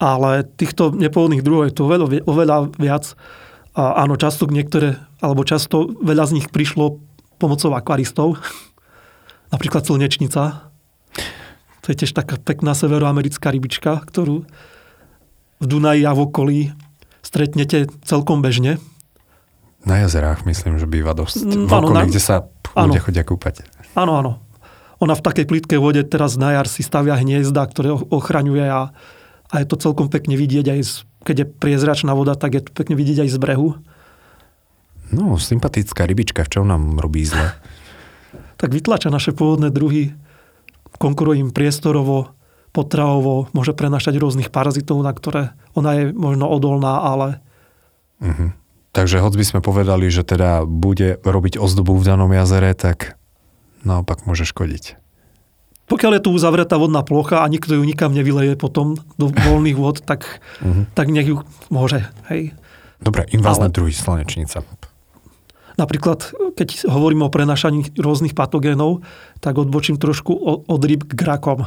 ale 0.00 0.30
týchto 0.58 0.90
nepôvodných 0.90 1.44
druhov 1.44 1.68
je 1.68 1.74
to 1.76 1.86
oveľa, 1.86 2.06
oveľa 2.24 2.56
viac. 2.80 3.14
A 3.72 4.04
áno, 4.04 4.16
často 4.16 4.48
niektoré, 4.48 4.98
alebo 5.22 5.46
často 5.46 5.92
veľa 6.00 6.28
z 6.28 6.40
nich 6.40 6.48
prišlo 6.48 6.98
pomocou 7.36 7.72
akvaristov. 7.76 8.40
Napríklad 9.54 9.84
slnečnica. 9.84 10.72
To 11.82 11.86
je 11.90 11.98
tiež 11.98 12.14
taká 12.14 12.38
pekná 12.38 12.72
severoamerická 12.78 13.50
rybička, 13.50 14.00
ktorú 14.06 14.46
v 15.62 15.64
Dunaji 15.66 16.02
a 16.06 16.14
v 16.14 16.20
okolí 16.26 16.60
stretnete 17.22 17.86
celkom 18.02 18.42
bežne. 18.42 18.82
Na 19.82 19.98
jazerách 19.98 20.46
myslím, 20.46 20.78
že 20.78 20.86
býva 20.86 21.14
dosť. 21.14 21.42
Mm, 21.42 21.66
v 21.66 21.72
okolí, 21.72 22.02
kde 22.10 22.22
sa 22.22 22.46
ľudia 22.74 23.02
chodia 23.02 23.24
kúpať. 23.26 23.66
Áno, 23.98 24.18
áno. 24.18 24.32
Ona 25.02 25.18
v 25.18 25.24
takej 25.26 25.50
plitkej 25.50 25.78
vode 25.82 26.02
teraz 26.06 26.38
na 26.38 26.54
jar 26.54 26.70
si 26.70 26.86
stavia 26.86 27.18
hniezda, 27.18 27.66
ktoré 27.66 27.90
ochraňuje 27.90 28.66
a, 28.70 28.94
a 29.50 29.54
je 29.58 29.66
to 29.66 29.74
celkom 29.74 30.06
pekne 30.06 30.38
vidieť 30.38 30.66
aj 30.70 30.80
z, 30.86 30.92
keď 31.26 31.36
je 31.42 31.46
priezračná 31.50 32.14
voda, 32.14 32.38
tak 32.38 32.54
je 32.54 32.62
to 32.62 32.70
pekne 32.70 32.94
vidieť 32.94 33.26
aj 33.26 33.30
z 33.34 33.38
brehu. 33.42 33.68
No, 35.10 35.34
sympatická 35.36 36.06
rybička, 36.06 36.46
v 36.46 36.50
čom 36.54 36.64
nám 36.70 37.02
robí 37.02 37.26
zle? 37.26 37.50
tak 38.62 38.70
vytlača 38.70 39.10
naše 39.10 39.34
pôvodné 39.34 39.74
druhy, 39.74 40.14
konkuruje 41.02 41.42
im 41.42 41.50
priestorovo, 41.50 42.30
potravovo, 42.70 43.50
môže 43.50 43.74
prenašať 43.74 44.22
rôznych 44.22 44.54
parazitov, 44.54 45.02
na 45.02 45.10
ktoré 45.10 45.50
ona 45.74 45.98
je 45.98 46.04
možno 46.14 46.46
odolná, 46.46 47.02
ale 47.02 47.42
uh-huh. 48.22 48.54
Takže 48.92 49.24
hoď 49.24 49.40
by 49.40 49.44
sme 49.48 49.60
povedali, 49.64 50.12
že 50.12 50.20
teda 50.20 50.68
bude 50.68 51.16
robiť 51.24 51.56
ozdobu 51.56 51.96
v 51.96 52.04
danom 52.04 52.28
jazere, 52.28 52.76
tak 52.76 53.16
naopak 53.88 54.28
môže 54.28 54.44
škodiť. 54.44 55.00
Pokiaľ 55.88 56.20
je 56.20 56.24
tu 56.24 56.30
uzavretá 56.32 56.76
vodná 56.76 57.00
plocha 57.04 57.44
a 57.44 57.50
nikto 57.52 57.76
ju 57.76 57.82
nikam 57.84 58.12
nevyleje 58.12 58.56
potom 58.56 58.96
do 59.16 59.32
voľných 59.32 59.76
vod, 59.76 60.04
tak, 60.04 60.44
uh-huh. 60.60 60.88
tak 60.92 61.08
nech 61.08 61.28
ju 61.28 61.44
môže. 61.68 62.04
Hej. 62.32 62.56
Dobre, 63.02 63.26
invázne 63.32 63.68
Ale... 63.68 63.74
druhy 63.74 63.92
slnečnica. 63.92 64.62
Napríklad, 65.80 66.36
keď 66.52 66.84
hovorím 66.84 67.24
o 67.26 67.32
prenašaní 67.32 67.96
rôznych 67.96 68.36
patogénov, 68.36 69.00
tak 69.40 69.56
odbočím 69.56 69.96
trošku 69.96 70.36
od 70.68 70.80
ryb 70.84 71.08
k 71.08 71.20
rakom. 71.24 71.64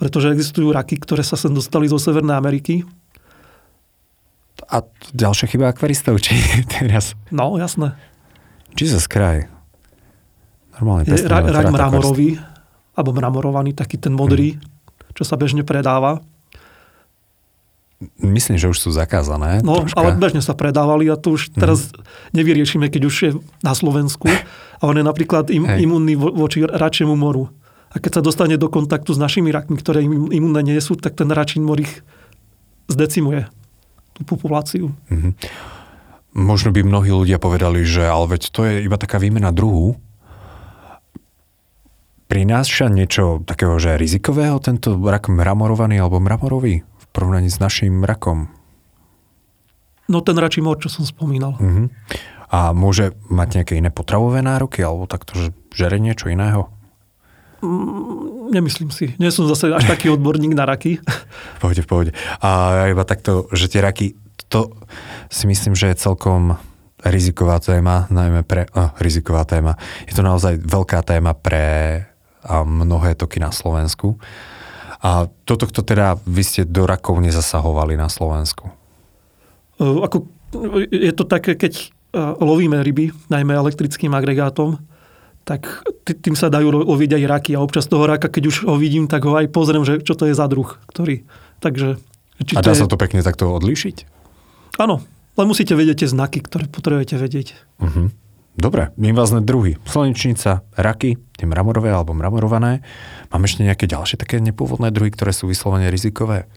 Pretože 0.00 0.32
existujú 0.32 0.72
raky, 0.72 0.96
ktoré 0.96 1.20
sa 1.20 1.36
sem 1.36 1.52
dostali 1.52 1.92
zo 1.92 2.00
Severnej 2.00 2.40
Ameriky 2.40 2.88
a 4.66 4.82
ďalšia 5.14 5.46
chyba 5.46 5.70
akvaristov, 5.70 6.18
či 6.18 6.34
teraz? 6.74 7.14
No, 7.30 7.54
jasné. 7.60 7.94
Jesus 8.74 9.06
Christ. 9.06 9.50
Normálne 10.78 11.10
je 11.10 11.26
ra, 11.26 11.42
raň 11.42 11.74
mramorový, 11.74 12.38
alebo 12.94 13.10
mramorovaný, 13.10 13.74
taký 13.74 13.98
ten 13.98 14.14
modrý, 14.14 14.54
hmm. 14.54 14.62
čo 15.18 15.26
sa 15.26 15.34
bežne 15.34 15.66
predáva. 15.66 16.22
Myslím, 18.22 18.62
že 18.62 18.70
už 18.70 18.78
sú 18.78 18.94
zakázané. 18.94 19.58
No, 19.66 19.82
troška. 19.82 19.98
ale 19.98 20.14
bežne 20.14 20.38
sa 20.38 20.54
predávali 20.54 21.10
a 21.10 21.18
to 21.18 21.34
už 21.34 21.50
teraz 21.50 21.90
nevyriešime, 22.30 22.86
keď 22.86 23.02
už 23.10 23.14
je 23.18 23.30
na 23.66 23.74
Slovensku. 23.74 24.30
A 24.78 24.86
on 24.86 24.94
je 24.94 25.02
napríklad 25.02 25.50
im, 25.50 25.66
Hej. 25.66 25.82
imunný 25.82 26.14
vo- 26.14 26.30
voči 26.30 26.62
račiemu 26.62 27.18
moru. 27.18 27.50
A 27.90 27.98
keď 27.98 28.20
sa 28.20 28.22
dostane 28.22 28.54
do 28.54 28.70
kontaktu 28.70 29.10
s 29.10 29.18
našimi 29.18 29.50
rakmi, 29.50 29.74
ktoré 29.74 30.06
im 30.06 30.30
imunné 30.30 30.62
nie 30.62 30.78
sú, 30.78 30.94
tak 30.94 31.18
ten 31.18 31.26
račín 31.34 31.66
mor 31.66 31.82
ich 31.82 32.06
zdecimuje, 32.86 33.50
tú 34.18 34.26
populáciu. 34.26 34.90
Mhm. 35.08 35.38
Možno 36.38 36.74
by 36.74 36.84
mnohí 36.84 37.10
ľudia 37.10 37.40
povedali, 37.40 37.82
že 37.86 38.04
ale 38.04 38.36
veď 38.36 38.42
to 38.52 38.60
je 38.66 38.84
iba 38.84 38.98
taká 39.00 39.16
výmena 39.16 39.54
druhu. 39.54 39.96
Prináša 42.28 42.92
niečo 42.92 43.40
takého, 43.48 43.80
že 43.80 43.96
rizikového 43.96 44.60
tento 44.60 44.92
rak 45.00 45.32
mramorovaný 45.32 45.96
alebo 45.96 46.20
mramorový 46.20 46.84
v 46.84 47.06
porovnaní 47.16 47.48
s 47.48 47.56
našim 47.56 48.04
rakom? 48.04 48.52
No 50.08 50.20
ten 50.20 50.36
račí 50.36 50.60
mor, 50.60 50.76
čo 50.76 50.92
som 50.92 51.08
spomínal. 51.08 51.56
Mhm. 51.56 51.84
A 52.48 52.72
môže 52.72 53.12
mať 53.28 53.60
nejaké 53.60 53.72
iné 53.76 53.92
potravové 53.92 54.40
nároky 54.40 54.80
alebo 54.80 55.04
takto, 55.04 55.36
že 55.36 55.46
žere 55.72 56.00
niečo 56.00 56.32
iného? 56.32 56.72
Nemyslím 58.48 58.90
si. 58.94 59.12
Nie 59.18 59.34
som 59.34 59.50
zase 59.50 59.74
až 59.74 59.84
taký 59.84 60.08
odborník 60.14 60.54
na 60.54 60.64
raky. 60.64 61.02
V 61.56 61.58
pohode, 61.58 61.82
v 61.82 61.88
pohode. 61.88 62.12
A 62.38 62.86
iba 62.86 63.02
takto, 63.02 63.50
že 63.50 63.66
tie 63.66 63.82
raky, 63.82 64.14
to 64.46 64.72
si 65.28 65.44
myslím, 65.50 65.74
že 65.74 65.90
je 65.92 66.02
celkom 66.02 66.56
riziková 67.02 67.58
téma, 67.62 68.10
najmä 68.10 68.42
pre... 68.42 68.66
Oh, 68.74 68.90
riziková 68.98 69.46
téma. 69.46 69.78
Je 70.06 70.14
to 70.14 70.22
naozaj 70.22 70.58
veľká 70.58 71.02
téma 71.06 71.34
pre 71.34 72.02
a 72.48 72.62
mnohé 72.64 73.14
toky 73.14 73.42
na 73.42 73.50
Slovensku. 73.50 74.16
A 74.98 75.30
toto, 75.46 75.68
kto 75.68 75.84
teda 75.86 76.18
vy 76.26 76.42
ste 76.42 76.62
do 76.66 76.86
rakov 76.88 77.20
nezasahovali 77.22 77.94
na 77.94 78.10
Slovensku. 78.10 78.66
Ako, 79.78 80.26
je 80.90 81.12
to 81.14 81.22
také, 81.22 81.54
keď 81.54 81.72
e, 81.78 81.86
lovíme 82.42 82.82
ryby, 82.82 83.14
najmä 83.30 83.54
elektrickým 83.54 84.10
agregátom, 84.10 84.74
tak 85.48 85.64
tým 86.04 86.36
sa 86.36 86.52
dajú 86.52 86.68
lo- 86.68 86.84
loviť 86.84 87.16
aj 87.16 87.24
raky. 87.24 87.50
A 87.56 87.64
občas 87.64 87.88
toho 87.88 88.04
raka, 88.04 88.28
keď 88.28 88.52
už 88.52 88.68
ho 88.68 88.76
vidím, 88.76 89.08
tak 89.08 89.24
ho 89.24 89.32
aj 89.32 89.48
pozriem, 89.48 89.80
že 89.80 90.04
čo 90.04 90.12
to 90.12 90.28
je 90.28 90.36
za 90.36 90.44
druh, 90.44 90.68
ktorý. 90.92 91.24
Takže, 91.64 91.96
či 92.44 92.52
A 92.52 92.60
dá 92.60 92.76
je... 92.76 92.84
sa 92.84 92.86
to 92.86 93.00
pekne 93.00 93.24
takto 93.24 93.48
odlíšiť? 93.56 94.04
Áno, 94.76 95.00
len 95.40 95.46
musíte 95.48 95.72
vedieť 95.72 96.04
tie 96.04 96.12
znaky, 96.12 96.44
ktoré 96.44 96.68
potrebujete 96.68 97.16
vedieť. 97.16 97.56
Mhm. 97.80 98.28
Dobre, 98.58 98.90
invázne 98.98 99.38
druhy. 99.38 99.78
Slnečnica, 99.86 100.66
raky, 100.74 101.14
tie 101.38 101.46
mramorové 101.46 101.94
alebo 101.94 102.10
mramorované. 102.10 102.82
Mám 103.30 103.46
ešte 103.46 103.62
nejaké 103.62 103.86
ďalšie 103.86 104.18
také 104.18 104.42
nepôvodné 104.42 104.90
druhy, 104.90 105.14
ktoré 105.14 105.30
sú 105.30 105.46
vyslovene 105.46 105.86
rizikové? 105.94 106.50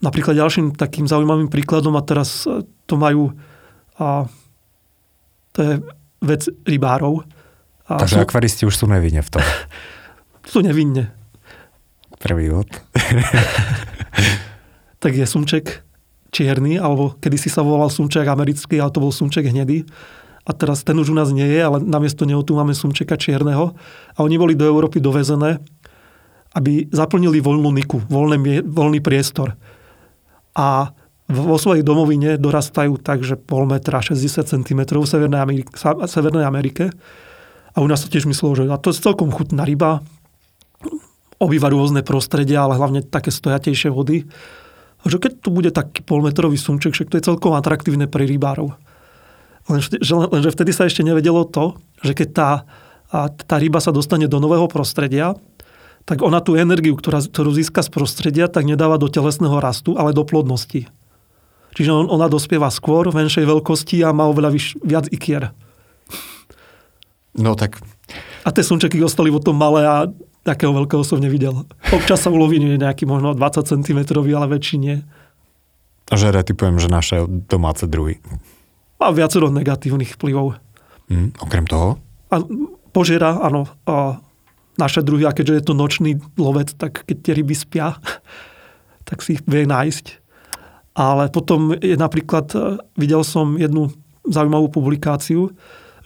Napríklad 0.00 0.32
ďalším 0.32 0.72
takým 0.72 1.04
zaujímavým 1.04 1.52
príkladom, 1.52 1.92
a 2.00 2.02
teraz 2.04 2.48
e, 2.48 2.64
to 2.88 2.96
majú, 2.96 3.36
a, 4.00 4.32
to 5.52 5.58
je 5.60 5.72
vec 6.24 6.48
rybárov. 6.64 7.24
A 7.86 8.02
Takže 8.02 8.18
sú, 8.18 8.22
akvaristi 8.22 8.62
už 8.66 8.74
sú 8.74 8.90
nevinne 8.90 9.22
v 9.22 9.30
tom. 9.30 9.42
sú 10.52 10.62
nevinne. 10.62 11.14
Prvý 12.18 12.50
vod. 12.50 12.68
Tak 14.96 15.12
je 15.12 15.28
sumček 15.28 15.84
čierny, 16.32 16.80
alebo 16.80 17.14
kedysi 17.20 17.52
sa 17.52 17.60
volal 17.60 17.92
sumček 17.92 18.26
americký, 18.26 18.80
ale 18.80 18.90
to 18.90 19.04
bol 19.04 19.12
sumček 19.12 19.52
hnedý. 19.52 19.84
A 20.48 20.50
teraz 20.56 20.82
ten 20.82 20.96
už 20.96 21.10
u 21.10 21.16
nás 21.16 21.30
nie 21.30 21.46
je, 21.46 21.60
ale 21.60 21.84
namiesto 21.84 22.22
neho 22.22 22.40
tu 22.40 22.56
máme 22.56 22.70
sumčeka 22.70 23.14
čierneho. 23.18 23.76
A 24.14 24.18
oni 24.24 24.40
boli 24.40 24.54
do 24.56 24.64
Európy 24.64 24.98
dovezené, 25.02 25.58
aby 26.54 26.88
zaplnili 26.88 27.44
voľnú 27.44 27.68
niku, 27.74 28.00
voľné, 28.08 28.64
voľný 28.64 29.04
priestor. 29.04 29.58
A 30.56 30.96
vo 31.26 31.58
svojej 31.58 31.82
domovine 31.82 32.38
dorastajú 32.38 33.02
tak, 33.02 33.26
že 33.26 33.34
pol 33.34 33.66
metra, 33.66 33.98
60 33.98 34.46
cm 34.46 34.80
v 34.86 35.06
Severnej 35.06 35.42
Amerike, 35.42 35.74
Severnej 36.06 36.46
Amerike. 36.46 36.94
A 37.76 37.84
u 37.84 37.86
nás 37.86 38.00
sa 38.00 38.08
tiež 38.08 38.24
myslelo, 38.24 38.56
že 38.56 38.64
to 38.80 38.88
je 38.88 39.04
celkom 39.04 39.28
chutná 39.28 39.68
ryba, 39.68 40.00
obýva 41.36 41.68
rôzne 41.68 42.00
prostredia, 42.00 42.64
ale 42.64 42.80
hlavne 42.80 43.04
také 43.04 43.28
stojatejšie 43.28 43.92
vody. 43.92 44.24
A 45.04 45.12
že 45.12 45.20
keď 45.20 45.44
tu 45.44 45.52
bude 45.52 45.68
taký 45.68 46.00
polmetrový 46.00 46.56
sumček, 46.56 46.96
však 46.96 47.12
to 47.12 47.18
je 47.20 47.26
celkom 47.28 47.52
atraktívne 47.52 48.08
pre 48.08 48.24
rybárov. 48.24 48.72
Lenže, 49.68 50.00
že, 50.00 50.12
lenže 50.16 50.50
vtedy 50.56 50.72
sa 50.72 50.88
ešte 50.88 51.04
nevedelo 51.04 51.44
to, 51.44 51.76
že 52.00 52.16
keď 52.16 52.28
tá, 52.32 52.50
a 53.12 53.28
tá 53.28 53.60
ryba 53.60 53.84
sa 53.84 53.92
dostane 53.92 54.24
do 54.24 54.40
nového 54.40 54.66
prostredia, 54.72 55.36
tak 56.06 56.22
ona 56.22 56.38
tú 56.38 56.54
energiu, 56.54 56.94
ktorá, 56.94 57.18
ktorú 57.18 57.50
získa 57.52 57.82
z 57.82 57.90
prostredia, 57.90 58.46
tak 58.46 58.62
nedáva 58.62 58.96
do 58.96 59.10
telesného 59.10 59.58
rastu, 59.58 59.98
ale 59.98 60.14
do 60.14 60.22
plodnosti. 60.22 60.86
Čiže 61.76 61.90
on, 61.92 62.06
ona 62.08 62.30
dospieva 62.30 62.70
skôr, 62.72 63.10
menšej 63.10 63.44
veľkosti 63.44 64.00
a 64.06 64.14
má 64.14 64.30
oveľa 64.30 64.54
vyš, 64.54 64.66
viac 64.80 65.10
ikier. 65.10 65.52
No 67.36 67.52
tak 67.54 67.80
A 68.44 68.54
tie 68.54 68.64
sumčeky 68.64 69.02
ostali 69.02 69.28
o 69.28 69.42
tom 69.42 69.58
malé 69.58 69.84
a 69.84 70.08
takého 70.46 70.70
veľkého 70.70 71.02
som 71.02 71.18
nevidel. 71.18 71.66
Občas 71.90 72.22
sa 72.22 72.30
uloví 72.30 72.62
nejaký 72.62 73.02
možno 73.02 73.34
20 73.34 73.66
cm, 73.66 73.98
ale 74.14 74.46
väčší 74.46 74.76
nie. 74.78 75.02
že 76.14 76.30
typujem, 76.46 76.78
že 76.78 76.86
naše 76.86 77.26
domáce 77.26 77.90
druhy. 77.90 78.22
Má 79.02 79.10
viacero 79.10 79.50
negatívnych 79.50 80.14
vplyvov. 80.14 80.56
Hm, 81.10 81.34
okrem 81.42 81.66
toho? 81.66 81.98
A 82.30 82.40
požiera, 82.94 83.42
áno, 83.42 83.66
a 83.84 84.22
naše 84.78 85.02
druhy, 85.02 85.26
a 85.26 85.34
keďže 85.34 85.54
je 85.58 85.64
to 85.66 85.74
nočný 85.74 86.10
lovec, 86.38 86.72
tak 86.78 87.02
keď 87.04 87.16
tie 87.20 87.32
ryby 87.34 87.56
spia, 87.58 87.98
tak 89.08 89.20
si 89.26 89.36
ich 89.36 89.42
vie 89.44 89.66
nájsť. 89.66 90.22
Ale 90.96 91.28
potom 91.28 91.76
je 91.76 91.92
napríklad, 91.92 92.46
e, 92.56 92.80
videl 92.96 93.20
som 93.20 93.60
jednu 93.60 93.92
zaujímavú 94.24 94.72
publikáciu, 94.72 95.52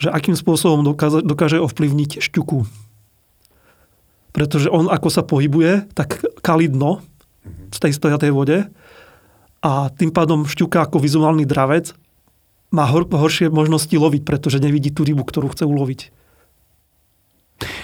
že 0.01 0.09
akým 0.09 0.33
spôsobom 0.33 0.81
dokáže, 0.81 1.21
dokáže 1.21 1.61
ovplyvniť 1.61 2.25
šťuku. 2.25 2.65
Pretože 4.33 4.73
on, 4.73 4.89
ako 4.89 5.09
sa 5.13 5.21
pohybuje, 5.21 5.93
tak 5.93 6.25
kalí 6.41 6.73
dno 6.73 7.05
v 7.45 7.79
tej 7.79 7.93
stojatej 7.93 8.33
vode 8.33 8.65
a 9.61 9.93
tým 9.93 10.09
pádom 10.09 10.49
šťuka 10.49 10.89
ako 10.89 11.05
vizuálny 11.05 11.45
dravec 11.45 11.93
má 12.73 12.89
hor, 12.89 13.05
horšie 13.05 13.53
možnosti 13.53 13.93
loviť, 13.93 14.23
pretože 14.25 14.63
nevidí 14.63 14.89
tú 14.89 15.05
rybu, 15.05 15.27
ktorú 15.27 15.53
chce 15.53 15.69
uloviť. 15.69 16.01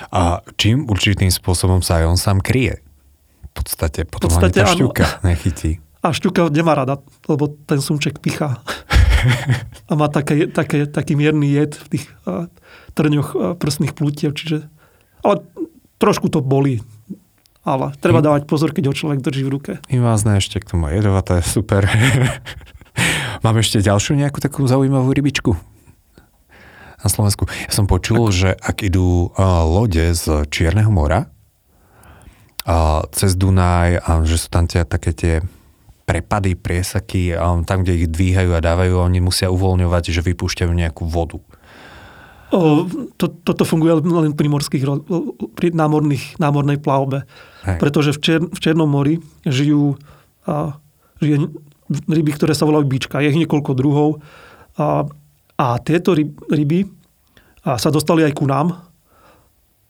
A 0.09 0.41
čím 0.57 0.89
určitým 0.89 1.29
spôsobom 1.29 1.85
sa 1.85 2.01
aj 2.01 2.05
on 2.09 2.17
sám 2.17 2.39
kryje? 2.41 2.81
V 3.53 3.65
podstate 3.65 4.09
potom 4.09 4.33
V 4.33 4.41
podstate 4.41 4.63
ani 4.63 4.65
tá 4.65 4.65
áno. 4.65 4.77
šťuka 4.79 5.07
nechytí. 5.27 5.71
A 6.01 6.15
šťuka 6.15 6.49
nemá 6.55 6.79
rada, 6.79 7.03
lebo 7.29 7.51
ten 7.67 7.83
sumček 7.83 8.23
pichá. 8.23 8.63
A 9.89 9.93
má 9.95 10.07
také, 10.11 10.51
také, 10.51 10.87
taký 10.87 11.15
mierny 11.19 11.51
jed 11.51 11.77
v 11.77 11.87
tých 11.97 12.05
a, 12.27 12.51
trňoch 12.95 13.29
a, 13.33 13.39
prsných 13.59 13.93
plútiev, 13.93 14.35
čiže... 14.35 14.67
Ale 15.23 15.43
trošku 15.99 16.31
to 16.31 16.45
bolí. 16.45 16.83
Ale 17.67 17.91
treba 17.99 18.23
dávať 18.23 18.47
pozor, 18.47 18.71
keď 18.71 18.91
ho 18.91 18.95
človek 18.95 19.19
drží 19.27 19.43
v 19.43 19.51
ruke. 19.51 19.73
Invázne 19.91 20.39
ešte 20.39 20.63
k 20.63 20.71
tomu 20.71 20.87
jedovaté, 20.95 21.43
super. 21.43 21.91
Mám 23.45 23.59
ešte 23.59 23.83
ďalšiu 23.83 24.15
nejakú 24.15 24.39
takú 24.39 24.63
zaujímavú 24.71 25.11
rybičku 25.11 25.59
na 27.03 27.09
Slovensku. 27.11 27.47
Ja 27.47 27.73
som 27.75 27.87
počul, 27.87 28.35
že 28.35 28.55
ak 28.55 28.83
idú 28.83 29.31
uh, 29.31 29.63
lode 29.63 30.15
z 30.15 30.47
Čierneho 30.51 30.91
mora 30.91 31.31
uh, 32.67 33.07
cez 33.15 33.39
Dunaj 33.39 34.03
a 34.03 34.11
že 34.27 34.37
sú 34.43 34.49
tam 34.51 34.67
tie, 34.67 34.83
také 34.83 35.11
tie 35.15 35.35
prepady, 36.07 36.55
priesaky, 36.55 37.35
um, 37.35 37.67
tam, 37.67 37.83
kde 37.83 38.07
ich 38.07 38.09
dvíhajú 38.09 38.55
a 38.55 38.63
dávajú, 38.63 39.03
oni 39.03 39.19
musia 39.19 39.51
uvoľňovať, 39.51 40.15
že 40.15 40.23
vypúšťajú 40.23 40.71
nejakú 40.71 41.03
vodu. 41.03 41.43
O, 42.55 42.87
to, 43.19 43.27
toto 43.43 43.67
funguje 43.67 43.91
len 44.07 44.31
pri 44.39 44.47
morských, 44.47 44.87
pri 45.59 45.75
námorných, 45.75 46.39
námornej 46.39 46.79
plavbe. 46.79 47.27
Hej. 47.67 47.83
Pretože 47.83 48.11
v, 48.15 48.19
Čier, 48.23 48.41
v 48.47 48.59
Černom 48.63 48.87
mori 48.87 49.19
žijú 49.43 49.99
a, 50.47 50.79
žije 51.19 51.51
ryby, 51.91 52.31
ktoré 52.39 52.55
sa 52.55 52.71
volajú 52.71 52.87
bíčka. 52.87 53.19
Je 53.19 53.35
ich 53.35 53.41
niekoľko 53.43 53.75
druhov. 53.75 54.23
A, 54.79 55.11
a 55.59 55.67
tieto 55.83 56.15
ryb, 56.15 56.39
ryby 56.47 56.87
a 57.67 57.83
sa 57.83 57.91
dostali 57.91 58.23
aj 58.23 58.39
ku 58.39 58.47
nám 58.47 58.79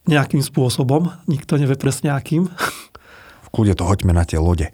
nejakým 0.09 0.41
spôsobom. 0.41 1.13
Nikto 1.29 1.61
nevie 1.61 1.77
presne 1.77 2.09
akým. 2.09 2.49
V 3.45 3.49
kľude 3.53 3.77
to 3.77 3.85
hoďme 3.85 4.17
na 4.17 4.25
tie 4.25 4.41
lode. 4.41 4.73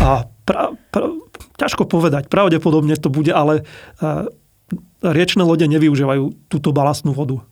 A 0.00 0.31
pra, 0.46 0.74
pra, 0.94 1.10
ťažko 1.58 1.86
povedať. 1.86 2.26
Pravdepodobne 2.28 2.94
to 2.98 3.08
bude, 3.08 3.30
ale 3.30 3.66
a, 3.98 4.28
riečne 5.02 5.42
lode 5.42 5.66
nevyužívajú 5.66 6.48
túto 6.48 6.70
balastnú 6.70 7.12
vodu. 7.12 7.42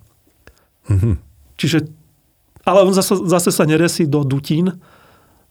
Mhm. 0.89 1.21
Čiže, 1.61 1.93
ale 2.65 2.89
on 2.89 2.97
zase, 2.97 3.21
zase 3.29 3.53
sa 3.53 3.69
neresí 3.69 4.09
do 4.09 4.25
dutín 4.25 4.81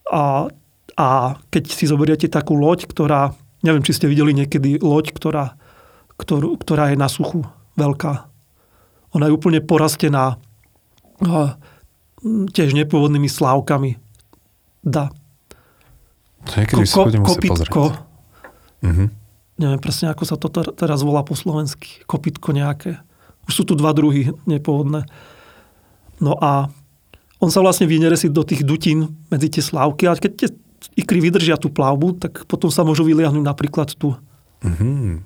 a, 0.10 0.50
a 0.98 1.08
keď 1.54 1.64
si 1.70 1.86
zoberiete 1.86 2.26
takú 2.26 2.58
loď, 2.58 2.90
ktorá, 2.90 3.38
neviem, 3.62 3.86
či 3.86 3.94
ste 3.94 4.10
videli 4.10 4.34
niekedy 4.34 4.82
loď, 4.82 5.14
ktorá, 5.14 5.54
ktorú, 6.18 6.58
ktorá 6.58 6.90
je 6.90 6.98
na 6.98 7.06
suchu, 7.06 7.46
veľká. 7.78 8.26
Ona 9.14 9.30
je 9.30 9.36
úplne 9.36 9.62
porastená 9.62 10.42
tiež 12.54 12.70
nepôvodnými 12.74 13.30
slávkami. 13.30 14.02
Dá. 14.82 15.14
To 16.50 16.56
niekedy 16.56 16.82
musieť 16.82 16.98
pozrieť. 17.46 17.70
kopitko, 17.70 17.82
Mhm. 18.80 19.06
neviem 19.58 19.80
presne, 19.80 20.08
ako 20.08 20.24
sa 20.24 20.36
to 20.36 20.48
ter- 20.48 20.74
teraz 20.74 21.02
volá 21.02 21.22
po 21.22 21.34
slovensky, 21.34 22.02
kopitko 22.06 22.52
nejaké. 22.52 22.98
Už 23.46 23.54
sú 23.54 23.64
tu 23.64 23.74
dva 23.74 23.92
druhy 23.92 24.30
nepôvodné. 24.46 25.04
No 26.18 26.36
a 26.36 26.70
on 27.38 27.50
sa 27.50 27.60
vlastne 27.60 27.86
vyneresí 27.86 28.28
do 28.28 28.44
tých 28.44 28.64
dutín 28.64 29.16
medzi 29.28 29.48
tie 29.50 29.62
slávky 29.62 30.06
a 30.06 30.16
keď 30.16 30.32
tie 30.36 30.50
ikry 30.96 31.20
vydržia 31.20 31.56
tú 31.56 31.68
plavbu, 31.68 32.20
tak 32.20 32.44
potom 32.46 32.68
sa 32.68 32.84
môžu 32.84 33.04
vyliahnuť 33.04 33.44
napríklad 33.44 33.92
tu. 33.94 34.16
Mhm. 34.64 35.24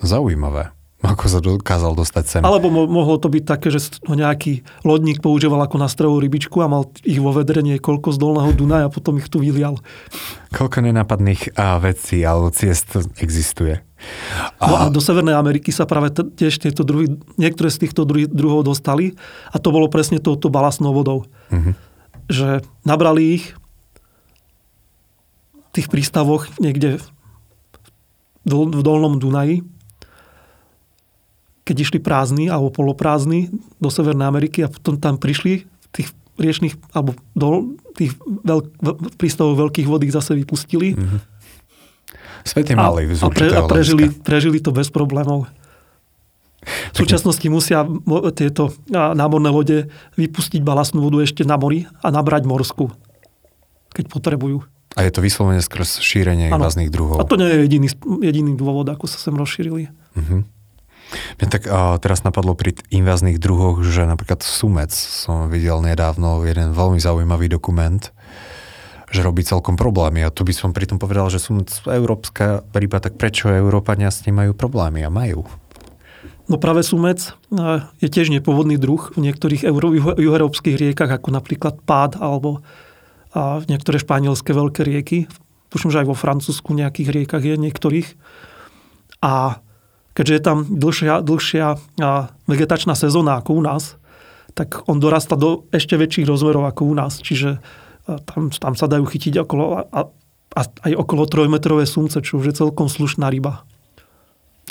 Zaujímavé. 0.00 0.72
Ako 1.04 1.28
sa 1.28 1.38
dokázal 1.44 1.92
dostať 1.92 2.24
sem. 2.24 2.42
Alebo 2.42 2.72
mo- 2.72 2.88
mohlo 2.88 3.20
to 3.20 3.28
byť 3.28 3.44
také, 3.44 3.68
že 3.68 4.00
ho 4.08 4.14
nejaký 4.16 4.64
lodník 4.88 5.20
používal 5.20 5.60
ako 5.60 5.76
nastrovú 5.76 6.16
rybičku 6.16 6.64
a 6.64 6.66
mal 6.66 6.88
ich 7.04 7.20
vo 7.20 7.30
vedre 7.36 7.60
niekoľko 7.60 8.08
z 8.10 8.18
dolného 8.18 8.50
Dunaja 8.56 8.88
a 8.88 8.94
potom 8.94 9.20
ich 9.20 9.28
tu 9.28 9.44
vylial. 9.44 9.76
Koľko 10.56 10.80
nenápadných 10.80 11.52
a, 11.60 11.76
vecí 11.76 12.24
alebo 12.24 12.48
ciest 12.48 12.96
existuje. 13.20 13.84
No 14.60 14.74
a 14.80 14.92
do 14.92 15.00
Severnej 15.00 15.36
Ameriky 15.36 15.72
sa 15.72 15.88
práve 15.88 16.12
tiež 16.12 16.60
tieto 16.60 16.84
druhy, 16.84 17.20
niektoré 17.40 17.68
z 17.72 17.88
týchto 17.88 18.04
druhy, 18.04 18.28
druhov 18.28 18.64
dostali 18.64 19.16
a 19.52 19.56
to 19.60 19.72
bolo 19.72 19.88
presne 19.88 20.20
touto 20.20 20.48
balastnou 20.48 20.92
vodou. 20.92 21.28
Mhm. 21.52 21.72
Že 22.28 22.48
nabrali 22.88 23.40
ich 23.40 23.44
v 25.52 25.82
tých 25.82 25.88
prístavoch 25.92 26.48
niekde 26.56 26.96
v, 26.96 27.04
dol, 28.46 28.72
v 28.72 28.80
dolnom 28.80 29.20
Dunaji, 29.20 29.73
keď 31.64 31.76
išli 31.80 31.98
prázdni 31.98 32.52
alebo 32.52 32.68
poloprázdni 32.68 33.48
do 33.80 33.88
Severnej 33.88 34.28
Ameriky 34.28 34.62
a 34.64 34.68
potom 34.68 35.00
tam 35.00 35.16
prišli 35.16 35.64
v 35.64 35.86
tých 35.90 36.08
riečných 36.36 36.76
alebo 36.92 37.16
dol, 37.32 37.80
tých 37.96 38.12
veľk, 38.20 38.64
v 38.84 39.16
prístavoch 39.16 39.56
veľkých 39.56 39.88
vod 39.88 40.04
ich 40.04 40.14
zase 40.14 40.36
vypustili. 40.36 40.94
Mhm. 40.94 41.18
Svet 42.44 42.68
je 42.68 42.76
A, 42.76 42.92
malý 42.92 43.08
a, 43.08 43.28
pre, 43.32 43.48
a 43.56 43.64
prežili, 43.64 44.12
prežili 44.12 44.60
to 44.60 44.68
bez 44.68 44.92
problémov. 44.92 45.48
V 46.92 46.96
súčasnosti 46.96 47.44
musia 47.48 47.84
tieto 48.36 48.72
námorné 48.92 49.48
lode 49.48 49.78
vypustiť 50.16 50.60
balastnú 50.64 51.04
vodu 51.04 51.24
ešte 51.24 51.44
na 51.44 51.56
mori 51.56 51.88
a 52.04 52.08
nabrať 52.12 52.48
morskú, 52.48 52.92
keď 53.92 54.04
potrebujú. 54.12 54.64
A 54.96 55.04
je 55.04 55.12
to 55.12 55.24
vyslovene 55.24 55.60
skrz 55.60 56.00
šírenie 56.04 56.52
invazných 56.52 56.92
druhov. 56.92 57.20
A 57.20 57.24
to 57.28 57.40
nie 57.40 57.48
je 57.48 57.58
jediný, 57.66 57.88
jediný 58.22 58.52
dôvod, 58.54 58.86
ako 58.92 59.08
sa 59.08 59.16
sem 59.16 59.34
rozšírili. 59.36 59.88
Mhm. 60.16 60.53
Mňa 61.40 61.48
tak 61.48 61.62
uh, 61.66 61.96
teraz 62.02 62.22
napadlo 62.22 62.54
pri 62.54 62.74
invazných 62.90 63.42
druhoch, 63.42 63.82
že 63.82 64.06
napríklad 64.06 64.42
sumec 64.42 64.94
som 64.94 65.50
videl 65.50 65.82
nedávno 65.82 66.42
jeden 66.44 66.74
veľmi 66.74 66.98
zaujímavý 66.98 67.50
dokument, 67.50 68.02
že 69.14 69.22
robí 69.22 69.46
celkom 69.46 69.78
problémy. 69.78 70.26
A 70.26 70.34
tu 70.34 70.42
by 70.42 70.50
som 70.50 70.74
pritom 70.74 70.98
povedal, 70.98 71.30
že 71.30 71.38
sumec 71.38 71.70
európska 71.86 72.66
ryba, 72.74 72.98
tak 72.98 73.14
prečo 73.14 73.46
Európania 73.52 74.10
s 74.10 74.26
ním 74.26 74.42
majú 74.42 74.52
problémy? 74.58 75.06
A 75.06 75.10
majú. 75.10 75.46
No 76.44 76.60
práve 76.60 76.84
sumec 76.84 77.32
je 78.04 78.08
tiež 78.12 78.28
nepôvodný 78.28 78.76
druh 78.76 79.00
v 79.16 79.24
niektorých 79.24 79.64
juho- 79.64 80.18
juhoeurópskych 80.20 80.76
riekach, 80.76 81.08
ako 81.08 81.32
napríklad 81.32 81.80
Pád 81.88 82.20
alebo 82.20 82.60
a, 83.32 83.64
niektoré 83.64 83.96
španielské 83.96 84.52
veľké 84.52 84.84
rieky. 84.84 85.18
Tuším, 85.72 85.88
že 85.88 86.04
aj 86.04 86.08
vo 86.12 86.16
Francúzsku 86.18 86.76
nejakých 86.76 87.08
riekach 87.16 87.40
je 87.40 87.56
niektorých. 87.56 88.08
A 89.24 89.63
keďže 90.14 90.34
je 90.34 90.42
tam 90.42 90.58
dlhšia, 90.66 91.20
dlhšia 91.20 91.66
vegetačná 92.46 92.94
sezóna 92.94 93.42
ako 93.42 93.58
u 93.58 93.62
nás, 93.62 93.98
tak 94.54 94.86
on 94.86 95.02
dorasta 95.02 95.34
do 95.34 95.66
ešte 95.74 95.98
väčších 95.98 96.30
rozmerov 96.30 96.70
ako 96.70 96.82
u 96.86 96.94
nás. 96.94 97.18
Čiže 97.18 97.58
tam, 98.06 98.54
tam 98.54 98.74
sa 98.78 98.86
dajú 98.86 99.04
chytiť 99.10 99.42
okolo, 99.42 99.82
a, 99.90 100.00
a 100.54 100.60
aj 100.62 100.92
okolo 100.94 101.26
trojmetrové 101.26 101.84
sumce, 101.84 102.22
čo 102.22 102.38
už 102.38 102.54
je 102.54 102.58
celkom 102.62 102.86
slušná 102.86 103.26
ryba. 103.26 103.66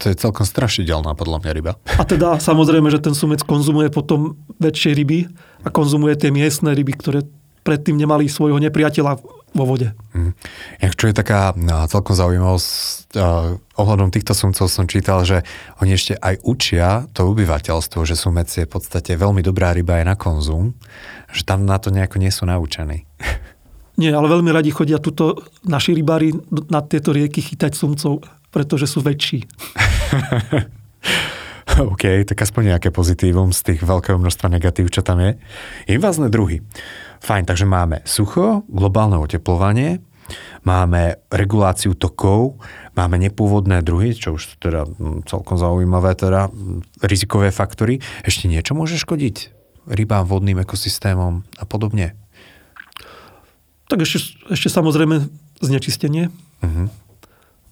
To 0.02 0.10
je 0.10 0.18
celkom 0.18 0.48
strašidelná 0.48 1.14
podľa 1.14 1.38
mňa 1.44 1.52
ryba. 1.54 1.72
A 2.00 2.04
teda 2.08 2.42
samozrejme, 2.42 2.90
že 2.90 3.04
ten 3.04 3.14
sumec 3.14 3.46
konzumuje 3.46 3.94
potom 3.94 4.40
väčšie 4.58 4.98
ryby 4.98 5.30
a 5.62 5.70
konzumuje 5.70 6.18
tie 6.18 6.34
miestne 6.34 6.74
ryby, 6.74 6.98
ktoré 6.98 7.20
predtým 7.62 8.00
nemali 8.00 8.26
svojho 8.26 8.58
nepriateľa 8.58 9.22
vo 9.54 9.70
vode. 9.70 9.94
Mhm. 10.18 10.32
Jak 10.82 10.94
čo 10.98 11.06
je 11.10 11.16
taká 11.16 11.54
no, 11.56 11.86
celkom 11.86 12.18
zaujímavosť, 12.18 13.16
uh, 13.18 13.58
ohľadom 13.78 14.10
týchto 14.10 14.34
sumcov 14.34 14.66
som 14.70 14.90
čítal, 14.90 15.22
že 15.24 15.46
oni 15.80 15.94
ešte 15.94 16.18
aj 16.18 16.42
učia 16.44 17.06
to 17.14 17.30
obyvateľstvo, 17.30 18.02
že 18.06 18.18
sumec 18.18 18.50
je 18.50 18.66
v 18.66 18.74
podstate 18.74 19.14
veľmi 19.14 19.46
dobrá 19.46 19.72
ryba 19.72 20.02
aj 20.02 20.06
na 20.10 20.16
konzum, 20.18 20.74
že 21.30 21.46
tam 21.46 21.70
na 21.70 21.78
to 21.78 21.94
nejako 21.94 22.18
nie 22.18 22.34
sú 22.34 22.50
naučení. 22.50 23.06
Nie, 23.94 24.10
ale 24.10 24.26
veľmi 24.26 24.50
radi 24.50 24.74
chodia 24.74 24.98
tuto 24.98 25.38
naši 25.70 25.94
rybári 25.94 26.34
na 26.50 26.82
tieto 26.82 27.14
rieky 27.14 27.46
chytať 27.46 27.78
sumcov, 27.78 28.26
pretože 28.50 28.90
sú 28.90 29.06
väčší. 29.06 29.46
OK, 31.94 32.26
tak 32.26 32.38
aspoň 32.38 32.74
nejaké 32.74 32.90
pozitívum 32.94 33.54
z 33.54 33.74
tých 33.74 33.82
veľkého 33.86 34.18
množstva 34.18 34.50
negatív, 34.50 34.90
čo 34.94 35.06
tam 35.06 35.22
je. 35.22 35.38
Invazné 35.90 36.30
druhy. 36.30 36.62
Fajn, 37.24 37.48
takže 37.48 37.64
máme 37.64 38.04
sucho, 38.04 38.68
globálne 38.68 39.16
oteplovanie, 39.16 40.04
máme 40.68 41.24
reguláciu 41.32 41.96
tokov, 41.96 42.60
máme 43.00 43.16
nepôvodné 43.16 43.80
druhy, 43.80 44.12
čo 44.12 44.36
už 44.36 44.60
teda 44.60 44.84
mm, 44.84 45.24
celkom 45.32 45.56
zaujímavé, 45.56 46.20
teda 46.20 46.52
mm, 46.52 47.00
rizikové 47.08 47.56
faktory. 47.56 48.04
Ešte 48.28 48.52
niečo 48.52 48.76
môže 48.76 49.00
škodiť 49.00 49.56
rybám, 49.88 50.28
vodným 50.28 50.64
ekosystémom 50.64 51.44
a 51.60 51.64
podobne? 51.64 52.16
Tak 53.92 54.04
ešte, 54.04 54.40
ešte 54.52 54.68
samozrejme 54.72 55.28
znečistenie, 55.64 56.32
Mhm. 56.64 56.88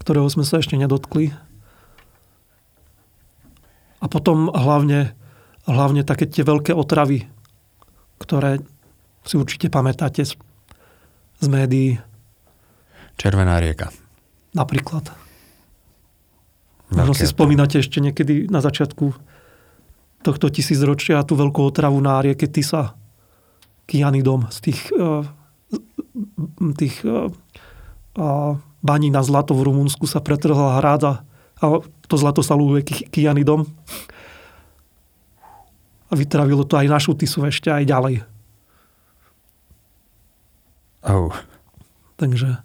ktorého 0.04 0.28
sme 0.28 0.44
sa 0.44 0.60
ešte 0.60 0.76
nedotkli. 0.76 1.32
A 4.02 4.06
potom 4.12 4.52
hlavne, 4.52 5.16
hlavne 5.70 6.04
také 6.04 6.28
tie 6.28 6.44
veľké 6.44 6.76
otravy, 6.76 7.30
ktoré 8.18 8.60
si 9.26 9.36
určite 9.38 9.70
pamätáte 9.70 10.26
z, 10.26 10.36
médií 11.46 11.98
Červená 13.18 13.62
rieka. 13.62 13.94
napríklad. 14.54 15.10
Možno 16.92 17.16
si 17.16 17.24
spomínate 17.24 17.80
ešte 17.80 18.04
niekedy 18.04 18.52
na 18.52 18.60
začiatku 18.60 19.16
tohto 20.22 20.52
tisícročia 20.52 21.24
tú 21.24 21.40
veľkú 21.40 21.64
otravu 21.64 21.98
na 22.04 22.20
rieke 22.20 22.52
Tisa, 22.52 22.94
kianidom 23.88 24.52
z 24.52 24.58
tých, 24.70 24.82
eh, 24.94 25.24
tých 26.76 26.96
eh, 27.08 27.32
baní 28.82 29.08
na 29.10 29.22
zlato 29.24 29.56
v 29.56 29.72
Rumunsku 29.72 30.04
sa 30.10 30.20
pretrhla 30.20 30.84
hráda 30.84 31.24
a 31.62 31.80
to 32.10 32.16
zlato 32.20 32.44
sa 32.44 32.58
lúhuje 32.60 32.84
ki- 32.84 33.08
kianidom. 33.08 33.64
A 36.12 36.14
vytravilo 36.18 36.68
to 36.68 36.76
aj 36.76 36.92
našu 36.92 37.16
Tisu 37.16 37.48
ešte 37.48 37.72
aj 37.72 37.88
ďalej. 37.88 38.16
Oh. 41.02 41.34
Takže 42.22 42.62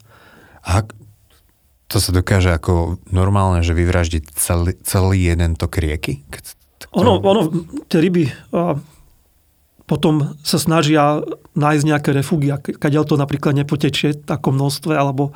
A 0.61 0.85
to 1.87 1.97
sa 2.03 2.11
dokáže 2.11 2.51
ako 2.51 2.99
normálne, 3.09 3.63
že 3.63 3.71
vyvraždiť 3.71 4.23
celý, 4.35 4.75
celý 4.83 5.31
jeden 5.31 5.55
tok 5.55 5.79
rieky? 5.79 6.27
Keď 6.27 6.43
to... 6.83 6.85
Ono, 6.99 7.23
ono, 7.23 7.41
tie 7.87 8.03
ryby 8.03 8.27
a, 8.51 8.75
potom 9.87 10.35
sa 10.43 10.59
snažia 10.59 11.23
nájsť 11.55 11.83
nejaké 11.87 12.09
refugia, 12.11 12.59
kadiaľ 12.59 13.07
to 13.07 13.15
napríklad 13.15 13.55
nepotečie 13.55 14.13
v 14.13 14.19
takom 14.27 14.59
množstve, 14.59 14.91
alebo 14.91 15.31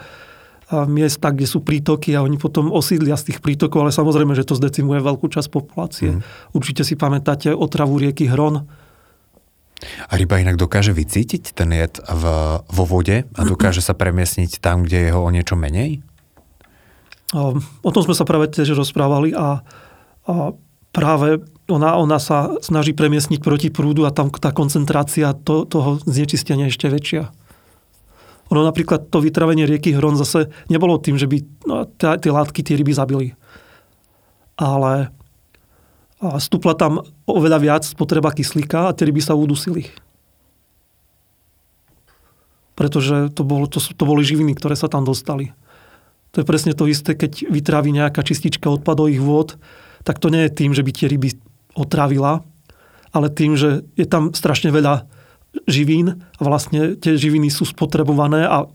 miesta, 0.88 1.32
kde 1.32 1.48
sú 1.48 1.60
prítoky 1.64 2.16
a 2.16 2.24
oni 2.24 2.40
potom 2.40 2.72
osídlia 2.72 3.20
z 3.20 3.32
tých 3.32 3.40
prítokov, 3.44 3.84
ale 3.84 3.92
samozrejme, 3.92 4.32
že 4.36 4.48
to 4.48 4.56
zdecimuje 4.56 5.04
veľkú 5.04 5.28
časť 5.28 5.50
populácie. 5.52 6.16
Mhm. 6.16 6.22
Určite 6.56 6.84
si 6.88 6.96
pamätáte 6.96 7.52
otravu 7.52 8.00
rieky 8.00 8.28
Hron. 8.28 8.68
A 9.82 10.14
ryba 10.14 10.38
inak 10.38 10.62
dokáže 10.62 10.94
vycítiť 10.94 11.58
ten 11.58 11.74
jed 11.74 11.98
v, 11.98 12.24
vo 12.62 12.84
vode 12.86 13.26
a 13.26 13.42
dokáže 13.42 13.82
sa 13.82 13.98
premiesniť 13.98 14.62
tam, 14.62 14.86
kde 14.86 15.10
je 15.10 15.14
ho 15.14 15.22
o 15.22 15.34
niečo 15.34 15.58
menej? 15.58 16.06
O 17.34 17.90
tom 17.90 18.04
sme 18.04 18.14
sa 18.14 18.28
práve 18.28 18.52
tiež 18.52 18.76
rozprávali 18.76 19.32
a, 19.32 19.64
a 20.28 20.34
práve 20.92 21.42
ona, 21.72 21.96
ona 21.96 22.20
sa 22.20 22.60
snaží 22.60 22.92
premiesniť 22.92 23.40
proti 23.40 23.72
prúdu 23.72 24.04
a 24.04 24.12
tam 24.12 24.28
tá 24.28 24.52
koncentrácia 24.52 25.32
to, 25.32 25.64
toho 25.64 26.04
znečistenia 26.04 26.68
je 26.68 26.74
ešte 26.76 26.88
väčšia. 26.92 27.24
Ono 28.52 28.68
napríklad 28.68 29.08
to 29.08 29.24
vytravenie 29.24 29.64
rieky 29.64 29.96
Hron 29.96 30.20
zase 30.20 30.52
nebolo 30.68 31.00
tým, 31.00 31.16
že 31.16 31.32
by 31.32 31.38
no, 31.64 31.88
tie 31.96 32.32
látky 32.32 32.60
tie 32.68 32.76
ryby 32.76 32.92
zabili. 32.92 33.28
Ale 34.60 35.16
a 36.22 36.38
stúpla 36.38 36.78
tam 36.78 37.02
oveľa 37.26 37.60
viac 37.60 37.84
spotreba 37.84 38.30
kyslíka 38.30 38.88
a 38.88 38.94
tie 38.94 39.10
ryby 39.10 39.26
sa 39.26 39.34
udusili. 39.34 39.90
Pretože 42.78 43.34
to, 43.34 43.42
bolo, 43.42 43.66
to, 43.66 43.82
to 43.82 44.04
boli 44.06 44.22
živiny, 44.22 44.54
ktoré 44.54 44.78
sa 44.78 44.86
tam 44.86 45.02
dostali. 45.02 45.50
To 46.32 46.46
je 46.46 46.48
presne 46.48 46.78
to 46.78 46.86
isté, 46.86 47.18
keď 47.18 47.50
vytrávi 47.50 47.92
nejaká 47.92 48.22
čistička 48.22 48.70
odpadových 48.70 49.20
vôd, 49.20 49.50
tak 50.06 50.22
to 50.22 50.30
nie 50.30 50.48
je 50.48 50.56
tým, 50.56 50.72
že 50.72 50.86
by 50.86 50.92
tie 50.94 51.10
ryby 51.10 51.36
otravila, 51.76 52.46
ale 53.12 53.28
tým, 53.34 53.58
že 53.58 53.84
je 53.98 54.06
tam 54.08 54.32
strašne 54.32 54.72
veľa 54.72 55.10
živín 55.68 56.24
a 56.38 56.42
vlastne 56.42 56.96
tie 56.96 57.20
živiny 57.20 57.52
sú 57.52 57.68
spotrebované 57.68 58.48
a 58.48 58.70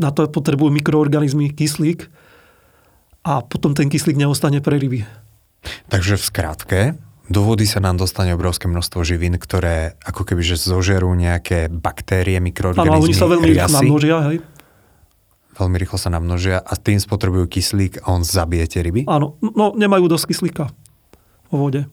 na 0.00 0.10
to 0.14 0.24
potrebujú 0.28 0.72
mikroorganizmy 0.72 1.52
kyslík 1.52 2.08
a 3.26 3.44
potom 3.44 3.76
ten 3.76 3.92
kyslík 3.92 4.16
neostane 4.16 4.64
pre 4.64 4.80
ryby. 4.80 5.25
Takže 5.90 6.18
v 6.18 6.24
skratke, 6.24 6.80
do 7.26 7.42
vody 7.42 7.66
sa 7.66 7.82
nám 7.82 7.98
dostane 7.98 8.30
obrovské 8.38 8.70
množstvo 8.70 9.02
živín, 9.02 9.34
ktoré 9.34 9.98
ako 10.06 10.22
keby 10.22 10.46
že 10.46 10.62
zožerú 10.62 11.10
nejaké 11.18 11.66
baktérie, 11.66 12.38
mikroorganizmy, 12.38 12.94
Áno, 12.94 13.02
oni 13.02 13.14
sa 13.18 13.26
veľmi 13.26 13.46
rýchlo 13.50 13.70
namnožia, 13.82 14.16
hej. 14.30 14.38
Veľmi 15.56 15.76
rýchlo 15.82 15.98
sa 15.98 16.10
namnožia 16.12 16.56
a 16.62 16.72
tým 16.78 17.00
spotrebujú 17.02 17.48
kyslík 17.50 18.04
a 18.06 18.14
on 18.14 18.22
zabije 18.22 18.64
tie 18.70 18.80
ryby? 18.84 19.08
Áno, 19.10 19.40
no 19.42 19.74
nemajú 19.74 20.06
dosť 20.06 20.24
kyslíka 20.30 20.64
vo 21.50 21.56
vode. 21.56 21.88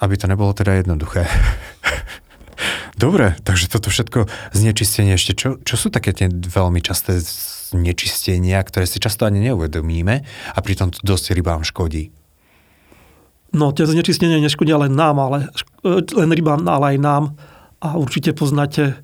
Aby 0.00 0.14
to 0.16 0.30
nebolo 0.30 0.56
teda 0.56 0.80
jednoduché. 0.80 1.28
Dobre, 2.94 3.34
takže 3.42 3.66
toto 3.66 3.90
všetko 3.90 4.30
znečistenie 4.54 5.18
ešte, 5.18 5.34
čo, 5.34 5.48
čo 5.60 5.74
sú 5.74 5.90
také 5.90 6.14
tie 6.14 6.30
veľmi 6.30 6.78
časté 6.78 7.18
znečistenia, 7.74 8.62
ktoré 8.62 8.86
si 8.86 9.02
často 9.02 9.26
ani 9.26 9.50
neuvedomíme 9.50 10.14
a 10.54 10.58
pritom 10.62 10.94
to 10.94 11.02
dosť 11.02 11.34
rybám 11.34 11.66
škodí? 11.66 12.14
No, 13.54 13.70
tie 13.70 13.86
znečistenia 13.86 14.42
neškodia 14.42 14.74
len 14.82 14.98
nám, 14.98 15.22
ale 15.22 15.46
len 15.86 16.30
rybám, 16.34 16.66
ale 16.66 16.94
aj 16.94 16.98
nám. 16.98 17.24
A 17.78 17.94
určite 17.94 18.34
poznáte 18.34 18.98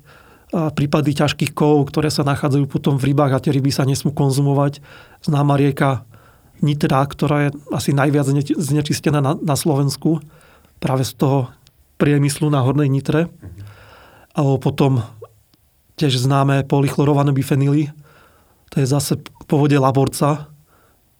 prípady 0.51 1.15
ťažkých 1.15 1.55
kovov, 1.55 1.87
ktoré 1.87 2.11
sa 2.11 2.27
nachádzajú 2.27 2.67
potom 2.67 2.99
v 2.99 3.15
rybách 3.15 3.31
a 3.31 3.39
tie 3.39 3.55
ryby 3.55 3.71
sa 3.71 3.87
nesmú 3.87 4.11
konzumovať. 4.11 4.83
Známa 5.23 5.55
rieka 5.55 6.03
Nitra, 6.59 7.07
ktorá 7.07 7.47
je 7.47 7.49
asi 7.71 7.95
najviac 7.95 8.27
znečistená 8.59 9.23
na, 9.23 9.39
na 9.39 9.55
Slovensku, 9.55 10.19
práve 10.83 11.07
z 11.07 11.15
toho 11.15 11.47
priemyslu 11.95 12.51
na 12.51 12.59
Hornej 12.59 12.91
Nitre. 12.91 13.31
Alebo 14.35 14.59
potom 14.59 14.91
tiež 15.95 16.19
známe 16.19 16.67
polychlorované 16.67 17.31
bifenily. 17.31 17.95
To 18.75 18.83
je 18.83 18.87
zase 18.87 19.23
po 19.47 19.55
vode 19.55 19.79
Laborca, 19.79 20.51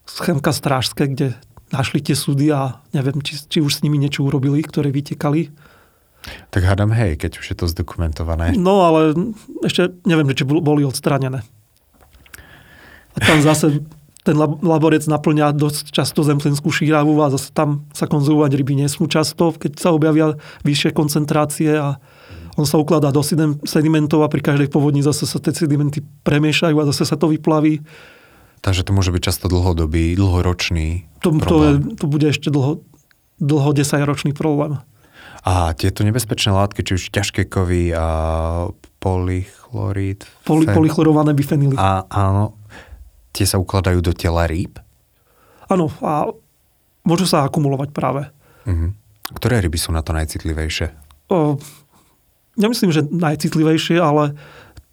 schémka 0.04 0.52
strážske, 0.52 1.08
kde 1.08 1.40
našli 1.72 2.04
tie 2.04 2.16
súdy 2.16 2.52
a 2.52 2.80
neviem, 2.92 3.20
či, 3.24 3.40
či 3.48 3.60
už 3.64 3.80
s 3.80 3.84
nimi 3.84 3.98
niečo 3.98 4.24
urobili, 4.28 4.60
ktoré 4.62 4.92
vytekali. 4.92 5.52
Tak 6.54 6.62
hádam 6.62 6.94
hej, 6.94 7.18
keď 7.18 7.42
už 7.42 7.46
je 7.52 7.58
to 7.58 7.66
zdokumentované. 7.66 8.54
No 8.54 8.86
ale 8.86 9.18
ešte 9.66 9.90
neviem, 10.06 10.30
či 10.38 10.46
boli 10.46 10.86
odstranené. 10.86 11.42
A 13.12 13.18
tam 13.20 13.42
zase 13.42 13.82
ten 14.22 14.38
laborec 14.38 15.02
naplňa 15.10 15.58
dosť 15.58 15.90
často 15.90 16.22
zemplinskú 16.22 16.70
šíravu 16.70 17.18
a 17.26 17.34
zase 17.34 17.50
tam 17.50 17.90
sa 17.90 18.06
konzumovať 18.06 18.54
ryby 18.54 18.78
nesmú 18.78 19.10
často, 19.10 19.50
keď 19.50 19.82
sa 19.82 19.90
objavia 19.98 20.38
vyššie 20.62 20.94
koncentrácie 20.94 21.74
a 21.74 21.98
on 22.54 22.70
sa 22.70 22.78
ukladá 22.78 23.10
do 23.10 23.26
sedimentov 23.66 24.22
a 24.22 24.30
pri 24.30 24.46
každej 24.46 24.70
povodni 24.70 25.02
zase 25.02 25.26
sa 25.26 25.42
tie 25.42 25.56
sedimenty 25.56 26.06
premiešajú 26.22 26.76
a 26.78 26.88
zase 26.94 27.10
sa 27.10 27.18
to 27.18 27.34
vyplaví. 27.34 27.82
Takže 28.62 28.86
to 28.86 28.94
môže 28.94 29.10
byť 29.10 29.22
často 29.26 29.46
dlhodobý, 29.50 30.14
dlhoročný 30.14 31.12
to, 31.22 31.30
to, 31.38 31.56
je, 31.62 31.72
to 32.02 32.06
bude 32.10 32.26
ešte 32.26 32.50
dlho, 32.50 32.82
dlho 33.38 33.70
10-ročný 33.78 34.34
problém. 34.34 34.82
A 35.46 35.74
tieto 35.78 36.02
nebezpečné 36.02 36.54
látky, 36.54 36.82
či 36.86 36.92
už 36.98 37.04
ťažké 37.14 37.50
kovy 37.50 37.94
a 37.94 38.06
polychlorid... 39.02 40.26
Poly, 40.46 40.66
fen... 40.70 40.78
Polychlorované 40.78 41.34
bifenily. 41.34 41.78
A, 41.78 42.06
áno, 42.10 42.58
tie 43.34 43.46
sa 43.46 43.62
ukladajú 43.62 44.02
do 44.02 44.14
tela 44.14 44.46
rýb? 44.46 44.78
Áno, 45.70 45.90
a 46.02 46.30
môžu 47.06 47.26
sa 47.26 47.46
akumulovať 47.46 47.90
práve. 47.94 48.30
Uh-huh. 48.66 48.94
Ktoré 49.38 49.62
ryby 49.62 49.78
sú 49.78 49.94
na 49.94 50.06
to 50.06 50.14
najcitlivejšie? 50.14 50.94
O, 51.30 51.58
nemyslím, 52.58 52.94
že 52.94 53.06
najcitlivejšie, 53.10 53.98
ale 53.98 54.38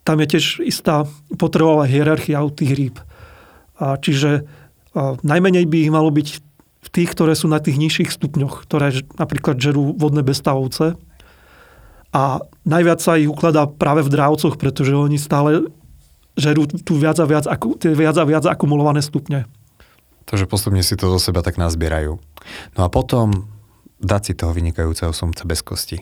tam 0.05 0.21
je 0.21 0.37
tiež 0.37 0.45
istá 0.65 1.05
potrebová 1.37 1.85
hierarchia 1.85 2.41
u 2.41 2.49
tých 2.49 2.73
rýb. 2.73 2.95
Čiže 3.79 4.43
najmenej 5.23 5.65
by 5.65 5.77
ich 5.87 5.91
malo 5.91 6.11
byť 6.11 6.27
v 6.79 6.89
tých, 6.91 7.09
ktoré 7.11 7.35
sú 7.35 7.51
na 7.51 7.59
tých 7.59 7.75
nižších 7.75 8.11
stupňoch, 8.11 8.63
ktoré 8.67 9.03
napríklad 9.19 9.59
žerú 9.59 9.95
vodné 9.95 10.23
bestavovce. 10.23 10.95
A 12.09 12.41
najviac 12.65 12.99
sa 13.03 13.19
ich 13.19 13.29
ukladá 13.29 13.69
práve 13.69 14.01
v 14.01 14.09
drávcoch, 14.09 14.57
pretože 14.57 14.95
oni 14.95 15.21
stále 15.21 15.69
žerú 16.39 16.65
tu 16.65 16.95
viac 16.97 17.19
a 17.19 17.27
viac, 17.27 17.45
tie 17.77 17.91
viac 17.93 18.15
a 18.17 18.25
viac 18.25 18.43
akumulované 18.47 19.03
stupne. 19.03 19.45
Takže 20.25 20.45
postupne 20.47 20.81
si 20.81 20.95
to 20.95 21.09
do 21.09 21.19
seba 21.19 21.43
tak 21.43 21.59
nazbierajú. 21.59 22.17
No 22.77 22.81
a 22.81 22.87
potom 22.89 23.49
dať 23.99 24.21
si 24.23 24.33
toho 24.33 24.55
vynikajúceho 24.55 25.11
sumca 25.11 25.43
bez 25.43 25.59
kosti. 25.61 26.01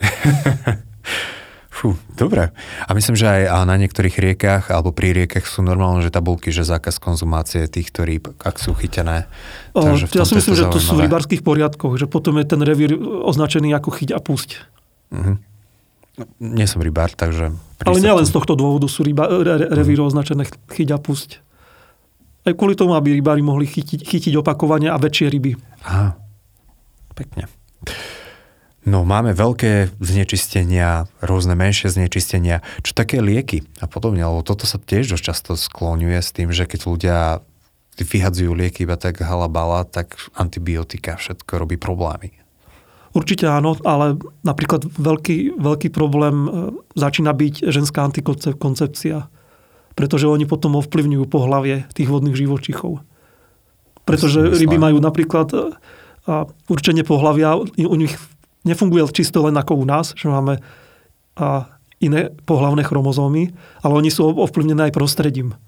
Fú, 1.74 1.98
dobre. 2.14 2.54
A 2.86 2.94
myslím, 2.94 3.18
že 3.18 3.26
aj 3.26 3.66
na 3.66 3.74
niektorých 3.74 4.14
riekach 4.22 4.70
alebo 4.70 4.94
pri 4.94 5.10
riekach 5.10 5.42
sú 5.42 5.58
normálne, 5.58 6.06
že 6.06 6.14
tabulky, 6.14 6.54
že 6.54 6.62
zákaz 6.62 7.02
konzumácie 7.02 7.66
týchto 7.66 8.06
rýb, 8.06 8.30
ak 8.46 8.62
sú 8.62 8.78
chytené. 8.78 9.26
O, 9.74 9.82
Takže 9.82 10.06
ja 10.14 10.22
si 10.22 10.38
myslím, 10.38 10.54
že 10.54 10.70
to 10.70 10.78
sú 10.78 10.94
v 10.94 11.10
rybárských 11.10 11.42
poriadkoch, 11.42 11.98
že 11.98 12.06
potom 12.06 12.38
je 12.38 12.46
ten 12.46 12.62
revír 12.62 12.94
označený 13.02 13.74
ako 13.74 13.90
chyť 13.90 14.14
a 14.14 14.22
pusť. 14.22 14.62
Uh-huh. 15.10 15.34
Nie 16.38 16.70
som 16.70 16.78
rybár, 16.78 17.10
takže... 17.10 17.50
Ale 17.82 17.98
nielen 17.98 18.22
z 18.22 18.30
tohto 18.30 18.54
dôvodu 18.54 18.86
sú 18.86 19.02
ryba, 19.02 19.26
re, 19.26 19.66
revíry 19.66 19.98
uh-huh. 19.98 20.14
označené 20.14 20.46
chyť 20.46 20.94
a 20.94 20.98
pusť. 21.02 21.42
Aj 22.46 22.54
kvôli 22.54 22.78
tomu, 22.78 22.94
aby 22.94 23.18
rybári 23.18 23.42
mohli 23.42 23.66
chytiť, 23.66 24.06
chytiť 24.06 24.38
opakovane 24.38 24.86
a 24.86 24.94
väčšie 24.94 25.26
ryby. 25.26 25.58
Aha, 25.90 26.14
pekne. 27.18 27.50
No 28.84 29.00
máme 29.00 29.32
veľké 29.32 29.96
znečistenia, 29.96 31.08
rôzne 31.24 31.56
menšie 31.56 31.88
znečistenia. 31.88 32.60
Čo 32.84 32.92
také 32.92 33.24
lieky 33.24 33.64
a 33.80 33.88
podobne, 33.88 34.20
lebo 34.20 34.44
toto 34.44 34.68
sa 34.68 34.76
tiež 34.76 35.16
dosť 35.16 35.24
často 35.24 35.50
skloňuje 35.56 36.20
s 36.20 36.30
tým, 36.36 36.52
že 36.52 36.68
keď 36.68 36.80
ľudia 36.84 37.18
vyhadzujú 37.96 38.52
lieky 38.52 38.84
iba 38.84 39.00
tak 39.00 39.24
halabala, 39.24 39.88
tak 39.88 40.20
antibiotika 40.36 41.16
všetko 41.16 41.64
robí 41.64 41.80
problémy. 41.80 42.36
Určite 43.14 43.46
áno, 43.46 43.78
ale 43.86 44.18
napríklad 44.42 44.84
veľký, 44.84 45.56
veľký 45.56 45.88
problém 45.94 46.36
e, 46.44 46.48
začína 46.98 47.30
byť 47.30 47.70
ženská 47.70 48.02
antikoncepcia. 48.04 49.30
Pretože 49.94 50.26
oni 50.26 50.44
potom 50.50 50.74
ovplyvňujú 50.82 51.24
pohlavie 51.30 51.86
tých 51.94 52.10
vodných 52.10 52.34
živočichov. 52.34 53.06
Pretože 54.02 54.58
ryby 54.58 54.76
majú 54.82 54.98
napríklad 54.98 55.48
e, 55.54 55.58
určenie 56.66 57.06
pohlavia, 57.06 57.54
u 57.62 57.94
nich 57.94 58.18
nefunguje 58.64 59.04
čisto 59.12 59.44
len 59.44 59.56
ako 59.56 59.80
u 59.80 59.84
nás, 59.84 60.16
že 60.16 60.28
máme 60.28 60.60
a 61.34 61.66
iné 61.98 62.30
pohlavné 62.46 62.86
chromozómy, 62.86 63.50
ale 63.82 63.92
oni 63.94 64.10
sú 64.10 64.28
ovplyvnené 64.28 64.90
aj 64.90 64.96
prostredím. 64.96 65.58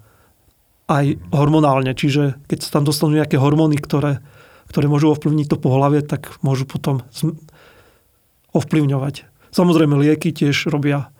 Aj 0.87 1.03
hormonálne, 1.35 1.91
čiže 1.97 2.39
keď 2.47 2.59
sa 2.63 2.79
tam 2.79 2.85
dostanú 2.87 3.19
nejaké 3.19 3.35
hormóny, 3.41 3.75
ktoré, 3.81 4.23
ktoré 4.71 4.87
môžu 4.87 5.11
ovplyvniť 5.11 5.47
to 5.51 5.59
pohlavie, 5.59 6.07
tak 6.07 6.31
môžu 6.47 6.69
potom 6.69 7.03
ovplyvňovať. 8.55 9.27
Samozrejme, 9.51 9.99
lieky 9.99 10.31
tiež 10.31 10.71
robia 10.71 11.11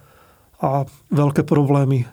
a 0.63 0.87
veľké 1.11 1.43
problémy. 1.43 2.07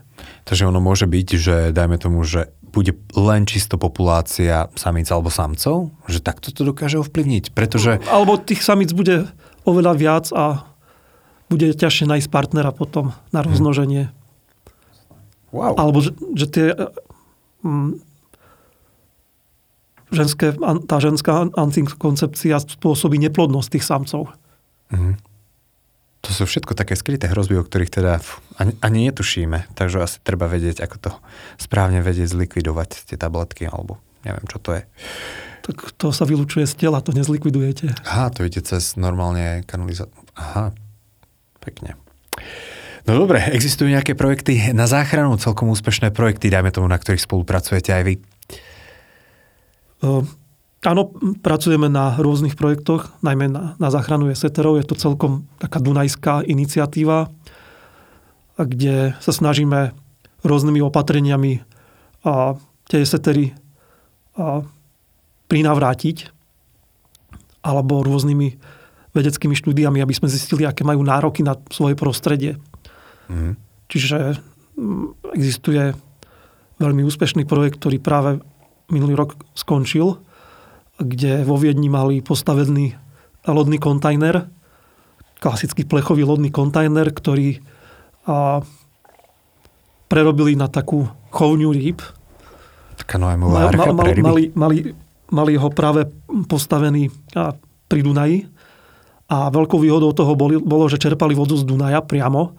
Takže 0.47 0.67
ono 0.67 0.81
môže 0.81 1.05
byť, 1.05 1.27
že 1.37 1.55
dajme 1.75 2.01
tomu, 2.01 2.25
že 2.25 2.49
bude 2.73 2.97
len 3.13 3.45
čisto 3.45 3.77
populácia 3.77 4.65
samic 4.73 5.05
alebo 5.13 5.29
samcov? 5.29 5.93
Že 6.09 6.19
takto 6.25 6.49
to 6.49 6.65
dokáže 6.65 6.97
ovplyvniť? 6.97 7.53
Pretože... 7.53 8.01
Alebo 8.09 8.41
tých 8.41 8.65
samic 8.65 8.89
bude 8.97 9.29
oveľa 9.63 9.93
viac 9.95 10.25
a 10.35 10.67
bude 11.51 11.75
ťažšie 11.75 12.09
nájsť 12.09 12.29
partnera 12.31 12.71
potom 12.73 13.13
na 13.29 13.41
mhm. 13.41 13.47
rozmnoženie. 13.51 14.03
Wow. 15.53 15.77
Alebo 15.77 16.01
že, 16.01 16.17
že 16.33 16.45
tie 16.49 16.67
mm, 17.61 18.01
ženské, 20.09 20.57
tá 20.89 20.97
ženská 20.97 21.45
antikoncepcia 21.53 22.57
spôsobí 22.57 23.21
neplodnosť 23.21 23.69
tých 23.69 23.85
samcov. 23.85 24.33
Mm. 24.89 25.21
To 26.23 26.29
sú 26.31 26.47
všetko 26.47 26.73
také 26.73 26.95
skryté 26.95 27.27
hrozby, 27.27 27.59
o 27.59 27.67
ktorých 27.67 27.91
teda 27.99 28.23
ani, 28.55 28.73
ani 28.79 29.11
netušíme. 29.11 29.75
Takže 29.75 29.99
asi 29.99 30.17
treba 30.23 30.47
vedieť, 30.47 30.79
ako 30.79 30.95
to 30.97 31.11
správne 31.59 31.99
vedieť 31.99 32.31
zlikvidovať 32.31 33.11
tie 33.11 33.19
tabletky, 33.19 33.67
alebo 33.67 33.99
neviem, 34.23 34.47
čo 34.47 34.57
to 34.57 34.79
je 34.79 34.81
tak 35.63 35.95
to 35.95 36.11
sa 36.11 36.27
vylučuje 36.27 36.67
z 36.67 36.75
tela, 36.75 36.99
to 36.99 37.15
nezlikvidujete. 37.15 38.03
Aha, 38.03 38.27
to 38.35 38.43
ide 38.43 38.59
cez 38.59 38.99
normálne 38.99 39.63
kanalizáciu. 39.63 40.11
Aha, 40.35 40.75
pekne. 41.63 41.95
No 43.07 43.15
dobre, 43.15 43.39
existujú 43.51 43.87
nejaké 43.87 44.15
projekty 44.15 44.75
na 44.75 44.87
záchranu, 44.87 45.39
celkom 45.39 45.71
úspešné 45.71 46.11
projekty, 46.11 46.51
dajme 46.51 46.71
tomu, 46.71 46.91
na 46.91 46.99
ktorých 46.99 47.23
spolupracujete 47.23 47.95
aj 47.95 48.03
vy? 48.03 48.13
Uh, 50.03 50.23
áno, 50.83 51.15
pracujeme 51.39 51.87
na 51.87 52.15
rôznych 52.19 52.59
projektoch, 52.59 53.15
najmä 53.23 53.47
na, 53.47 53.79
na 53.79 53.87
záchranu 53.87 54.27
jeseterov. 54.31 54.79
Je 54.79 54.87
to 54.87 54.99
celkom 54.99 55.47
taká 55.63 55.79
dunajská 55.79 56.43
iniciatíva, 56.43 57.31
kde 58.59 59.15
sa 59.23 59.31
snažíme 59.31 59.95
rôznymi 60.43 60.83
opatreniami 60.83 61.63
a 62.27 62.55
tie 62.87 63.03
jesetery 63.03 63.55
a 64.35 64.63
prinavrátiť 65.53 66.33
alebo 67.61 68.01
rôznymi 68.01 68.57
vedeckými 69.13 69.53
štúdiami, 69.53 70.01
aby 70.01 70.13
sme 70.17 70.25
zistili, 70.25 70.65
aké 70.65 70.81
majú 70.81 71.05
nároky 71.05 71.45
na 71.45 71.53
svoje 71.69 71.93
prostredie. 71.93 72.57
Mm. 73.29 73.53
Čiže 73.85 74.41
existuje 75.37 75.93
veľmi 76.81 77.05
úspešný 77.05 77.45
projekt, 77.45 77.77
ktorý 77.77 78.01
práve 78.01 78.41
minulý 78.89 79.13
rok 79.13 79.37
skončil, 79.53 80.17
kde 80.97 81.45
vo 81.45 81.61
Viedni 81.61 81.93
mali 81.93 82.25
postavený 82.25 82.97
lodný 83.45 83.77
kontajner, 83.77 84.49
klasický 85.37 85.85
plechový 85.85 86.25
lodný 86.25 86.49
kontajner, 86.49 87.13
ktorý 87.13 87.61
a, 88.25 88.65
prerobili 90.09 90.57
na 90.57 90.65
takú 90.65 91.05
chovňu 91.29 91.69
rýb. 91.69 92.01
Taká 92.97 93.21
archa 93.21 93.93
mal, 93.93 94.01
mal, 94.01 94.05
ryby. 94.09 94.25
Mali, 94.25 94.43
mali, 94.57 94.77
mali 95.33 95.57
ho 95.57 95.67
práve 95.73 96.05
postavený 96.45 97.09
pri 97.89 97.99
Dunaji 98.05 98.45
a 99.33 99.49
veľkou 99.49 99.81
výhodou 99.81 100.13
toho 100.13 100.37
bolo, 100.37 100.85
že 100.85 101.01
čerpali 101.01 101.33
vodu 101.33 101.57
z 101.57 101.65
Dunaja 101.65 102.05
priamo 102.05 102.53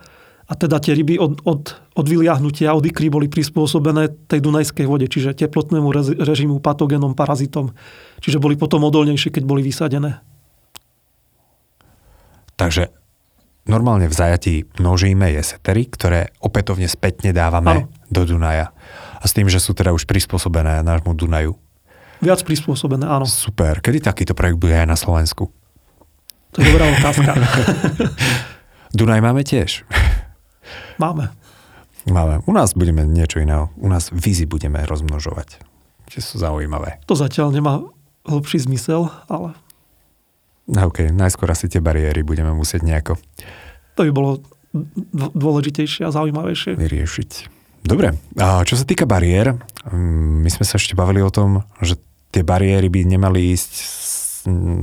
a 0.44 0.52
teda 0.52 0.76
tie 0.76 0.92
ryby 0.92 1.16
od, 1.16 1.40
od, 1.48 1.72
od 1.96 2.06
vyliahnutia, 2.06 2.76
od 2.76 2.84
ikry 2.84 3.08
boli 3.08 3.32
prispôsobené 3.32 4.28
tej 4.28 4.44
dunajskej 4.44 4.84
vode, 4.84 5.08
čiže 5.08 5.32
teplotnému 5.32 5.88
režimu, 6.20 6.60
patogénom, 6.60 7.16
parazitom. 7.16 7.72
Čiže 8.20 8.42
boli 8.44 8.60
potom 8.60 8.84
odolnejšie, 8.84 9.32
keď 9.32 9.44
boli 9.48 9.64
vysadené. 9.64 10.20
Takže 12.60 12.92
normálne 13.64 14.04
v 14.04 14.14
zajatí 14.14 14.54
množíme 14.76 15.32
jesetery, 15.32 15.88
ktoré 15.88 16.28
opätovne 16.44 16.92
spätne 16.92 17.32
dávame 17.32 17.88
ano. 17.88 17.90
do 18.12 18.22
Dunaja. 18.28 18.76
A 19.16 19.24
s 19.24 19.32
tým, 19.32 19.48
že 19.48 19.56
sú 19.56 19.72
teda 19.72 19.96
už 19.96 20.04
prispôsobené 20.04 20.84
nášmu 20.84 21.16
Dunaju. 21.16 21.56
Viac 22.24 22.40
prispôsobené, 22.40 23.04
áno. 23.04 23.28
Super. 23.28 23.84
Kedy 23.84 24.00
takýto 24.00 24.32
projekt 24.32 24.56
bude 24.56 24.72
aj 24.72 24.88
na 24.88 24.96
Slovensku? 24.96 25.52
To 26.54 26.56
je 26.56 26.72
dobrá 26.72 26.88
otázka. 26.88 27.36
Dunaj 28.96 29.20
máme 29.20 29.44
tiež. 29.44 29.84
Máme. 30.96 31.28
Máme. 32.08 32.40
U 32.48 32.52
nás 32.56 32.72
budeme 32.72 33.04
niečo 33.04 33.44
iného. 33.44 33.68
U 33.76 33.92
nás 33.92 34.08
vízy 34.08 34.48
budeme 34.48 34.80
rozmnožovať. 34.88 35.60
Čiže 36.08 36.22
sú 36.24 36.36
zaujímavé. 36.40 37.04
To 37.04 37.12
zatiaľ 37.12 37.52
nemá 37.52 37.84
hlbší 38.24 38.64
zmysel, 38.64 39.12
ale... 39.28 39.52
No, 40.64 40.88
OK, 40.88 41.12
najskôr 41.12 41.52
asi 41.52 41.68
tie 41.68 41.84
bariéry 41.84 42.24
budeme 42.24 42.56
musieť 42.56 42.88
nejako... 42.88 43.20
To 44.00 44.08
by 44.08 44.12
bolo 44.16 44.40
dôležitejšie 45.36 46.08
a 46.08 46.10
zaujímavejšie. 46.10 46.80
Vyriešiť. 46.80 47.30
Dobre, 47.84 48.16
a 48.40 48.64
čo 48.64 48.80
sa 48.80 48.88
týka 48.88 49.04
bariér, 49.04 49.60
mm, 49.84 50.40
my 50.40 50.50
sme 50.50 50.64
sa 50.64 50.80
ešte 50.80 50.96
bavili 50.96 51.20
o 51.20 51.28
tom, 51.28 51.68
že 51.84 52.00
tie 52.34 52.42
bariéry 52.42 52.90
by 52.90 53.06
nemali 53.06 53.54
ísť 53.54 53.72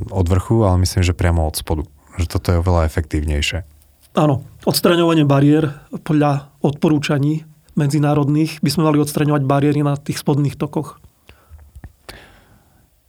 od 0.07 0.25
vrchu, 0.25 0.63
ale 0.63 0.87
myslím, 0.87 1.03
že 1.03 1.11
priamo 1.11 1.43
od 1.43 1.59
spodu. 1.59 1.83
Že 2.15 2.25
toto 2.31 2.47
je 2.55 2.61
oveľa 2.63 2.87
efektívnejšie. 2.87 3.67
Áno, 4.15 4.47
odstraňovanie 4.63 5.27
bariér 5.27 5.83
podľa 6.03 6.51
odporúčaní 6.63 7.43
medzinárodných 7.75 8.59
by 8.59 8.69
sme 8.71 8.87
mali 8.87 8.97
odstraňovať 8.99 9.43
bariéry 9.47 9.79
na 9.83 9.95
tých 9.95 10.19
spodných 10.19 10.55
tokoch. 10.55 10.99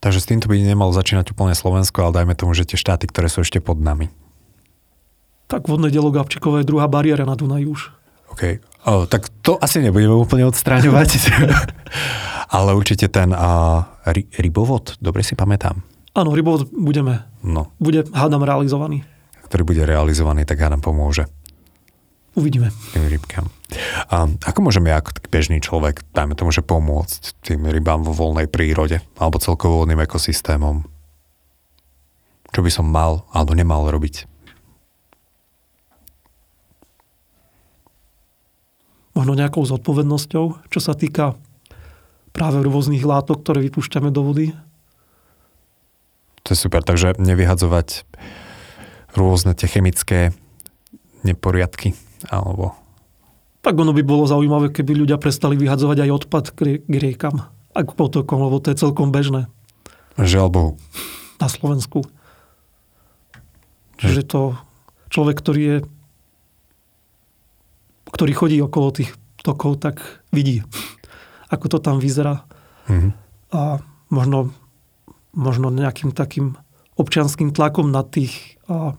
Takže 0.02 0.18
s 0.18 0.26
týmto 0.26 0.50
by 0.50 0.58
nemalo 0.58 0.90
začínať 0.90 1.30
úplne 1.30 1.54
Slovensko, 1.54 2.02
ale 2.02 2.22
dajme 2.22 2.34
tomu, 2.34 2.54
že 2.58 2.66
tie 2.66 2.78
štáty, 2.78 3.06
ktoré 3.06 3.30
sú 3.30 3.46
ešte 3.46 3.62
pod 3.62 3.78
nami. 3.78 4.10
Tak 5.46 5.70
vodné 5.70 5.94
dielo 5.94 6.10
Gabčíkové 6.10 6.62
je 6.62 6.70
druhá 6.70 6.90
bariéra 6.90 7.22
na 7.22 7.38
Dunaji 7.38 7.70
už. 7.70 7.94
OK. 8.34 8.58
O, 8.82 9.06
tak 9.06 9.30
to 9.46 9.62
asi 9.62 9.78
nebudeme 9.78 10.14
úplne 10.14 10.42
odstráňovať. 10.50 11.08
ale 12.52 12.76
určite 12.76 13.08
ten 13.08 13.32
a, 13.32 13.80
ry, 14.12 14.28
rybovod, 14.28 15.00
dobre 15.00 15.24
si 15.24 15.32
pamätám. 15.32 15.80
Áno, 16.12 16.36
rybovod 16.36 16.68
budeme. 16.76 17.24
No. 17.40 17.72
Bude, 17.80 18.04
hádam, 18.12 18.44
realizovaný 18.44 19.08
ktorý 19.52 19.68
bude 19.68 19.84
realizovaný, 19.84 20.48
tak 20.48 20.64
nám 20.64 20.80
pomôže. 20.80 21.28
Uvidíme. 22.32 22.72
Tým 22.96 23.04
rybkám. 23.12 23.44
A 24.08 24.24
ako 24.48 24.64
môžeme 24.64 24.88
ja 24.88 25.04
ako 25.04 25.12
bežný 25.28 25.60
človek, 25.60 26.00
dajme 26.16 26.32
tomu, 26.32 26.48
že 26.48 26.64
pomôcť 26.64 27.44
tým 27.44 27.68
rybám 27.68 28.00
vo 28.00 28.16
voľnej 28.16 28.48
prírode 28.48 29.04
alebo 29.20 29.36
celkovo 29.36 29.84
vodným 29.84 30.00
ekosystémom? 30.00 30.88
Čo 32.48 32.64
by 32.64 32.70
som 32.72 32.88
mal 32.88 33.28
alebo 33.28 33.52
nemal 33.52 33.84
robiť? 33.92 34.24
Možno 39.12 39.36
nejakou 39.36 39.68
zodpovednosťou, 39.68 40.72
čo 40.72 40.80
sa 40.80 40.96
týka 40.96 41.36
práve 42.32 42.64
rôznych 42.64 43.04
látok, 43.04 43.44
ktoré 43.44 43.64
vypúšťame 43.68 44.08
do 44.08 44.24
vody. 44.24 44.56
To 46.42 46.48
je 46.52 46.58
super, 46.58 46.82
takže 46.82 47.20
nevyhadzovať 47.22 48.02
rôzne 49.14 49.52
tie 49.54 49.68
chemické 49.68 50.34
neporiadky, 51.22 51.94
alebo... 52.32 52.74
Tak 53.62 53.78
ono 53.78 53.94
by 53.94 54.02
bolo 54.02 54.26
zaujímavé, 54.26 54.74
keby 54.74 55.06
ľudia 55.06 55.22
prestali 55.22 55.54
vyhadzovať 55.54 56.02
aj 56.02 56.10
odpad 56.10 56.44
k 56.50 56.82
riekam 56.98 57.46
a 57.46 57.80
k 57.86 57.94
potokom, 57.94 58.42
lebo 58.42 58.58
to 58.58 58.74
je 58.74 58.80
celkom 58.82 59.14
bežné. 59.14 59.46
Žiaľ 60.18 60.48
Bohu. 60.50 60.70
Na 61.38 61.46
Slovensku. 61.46 62.02
Že 64.02 64.26
to 64.26 64.40
človek, 65.14 65.38
ktorý 65.38 65.62
je 65.62 65.76
ktorý 68.12 68.32
chodí 68.36 68.56
okolo 68.60 68.92
tých 68.92 69.10
tokov, 69.40 69.80
tak 69.80 70.22
vidí, 70.30 70.60
ako 71.52 71.66
to 71.68 71.78
tam 71.84 72.00
vyzerá. 72.00 72.48
Mm-hmm. 72.88 73.12
A 73.52 73.84
možno, 74.08 74.56
možno 75.36 75.68
nejakým 75.68 76.16
takým 76.16 76.56
občianským 76.96 77.52
tlakom 77.52 77.92
na 77.92 78.00
tých 78.00 78.56
a, 78.68 78.96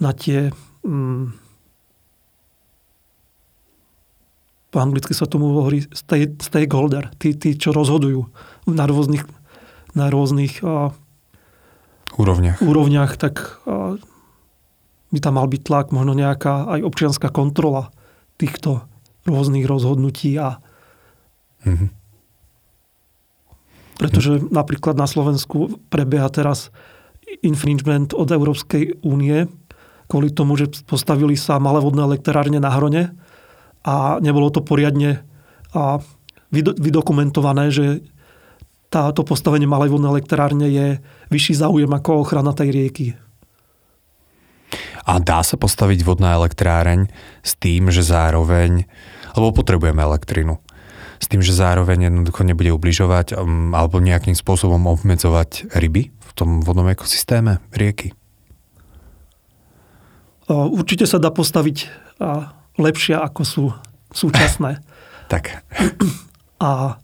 na 0.00 0.10
tie 0.12 0.52
mm, 0.84 1.32
po 4.72 4.76
anglicky 4.80 5.12
sa 5.12 5.28
tomu 5.28 5.52
hovorí 5.52 5.84
stakeholder, 6.40 7.12
tí, 7.20 7.36
tí, 7.36 7.60
čo 7.60 7.76
rozhodujú 7.76 8.24
na 8.72 8.88
rôznych, 8.88 9.28
na 9.92 10.08
rôznych 10.08 10.64
a, 10.64 10.96
úrovniach. 12.16 12.64
úrovniach, 12.64 13.20
tak 13.20 13.60
a, 13.68 14.00
by 15.12 15.18
tam 15.20 15.36
mal 15.36 15.44
byť 15.44 15.60
tlak, 15.60 15.92
možno 15.92 16.16
nejaká 16.16 16.72
aj 16.72 16.80
občianská 16.88 17.28
kontrola 17.28 17.92
týchto 18.40 18.88
rôznych 19.28 19.68
rozhodnutí 19.68 20.40
a 20.40 20.64
mm-hmm. 21.66 21.88
pretože 23.98 24.42
napríklad 24.50 24.94
na 24.98 25.06
Slovensku 25.06 25.82
prebieha 25.88 26.28
teraz 26.28 26.74
infringement 27.40 28.12
od 28.12 28.28
Európskej 28.28 29.02
únie 29.06 29.48
kvôli 30.10 30.28
tomu, 30.28 30.60
že 30.60 30.68
postavili 30.84 31.38
sa 31.40 31.56
malé 31.56 31.80
vodné 31.80 32.04
elektrárne 32.04 32.60
na 32.60 32.68
Hrone 32.68 33.16
a 33.80 34.20
nebolo 34.20 34.52
to 34.52 34.60
poriadne 34.60 35.24
a 35.72 36.04
vydokumentované, 36.52 37.72
že 37.72 38.04
táto 38.92 39.24
postavenie 39.24 39.64
malej 39.64 39.96
vodnej 39.96 40.20
elektrárne 40.20 40.68
je 40.68 40.86
vyšší 41.32 41.64
záujem 41.64 41.88
ako 41.88 42.28
ochrana 42.28 42.52
tej 42.52 42.68
rieky. 42.76 43.06
A 45.08 45.16
dá 45.16 45.40
sa 45.40 45.56
postaviť 45.56 46.04
vodná 46.04 46.36
elektráreň 46.36 47.08
s 47.40 47.56
tým, 47.56 47.88
že 47.88 48.04
zároveň, 48.04 48.84
lebo 49.32 49.48
potrebujeme 49.56 50.04
elektrinu, 50.04 50.60
s 51.22 51.30
tým, 51.30 51.38
že 51.38 51.54
zároveň 51.54 52.10
jednoducho 52.10 52.42
nebude 52.42 52.74
ubližovať 52.74 53.38
um, 53.38 53.70
alebo 53.78 54.02
nejakým 54.02 54.34
spôsobom 54.34 54.90
obmedzovať 54.90 55.70
ryby 55.70 56.10
v 56.10 56.32
tom 56.34 56.66
vodnom 56.66 56.90
ekosystéme 56.90 57.62
rieky? 57.70 58.10
Určite 60.50 61.06
sa 61.06 61.22
dá 61.22 61.30
postaviť 61.30 61.86
lepšia, 62.76 63.22
ako 63.22 63.42
sú 63.46 63.64
súčasné. 64.10 64.82
tak. 65.32 65.62
A, 66.60 66.98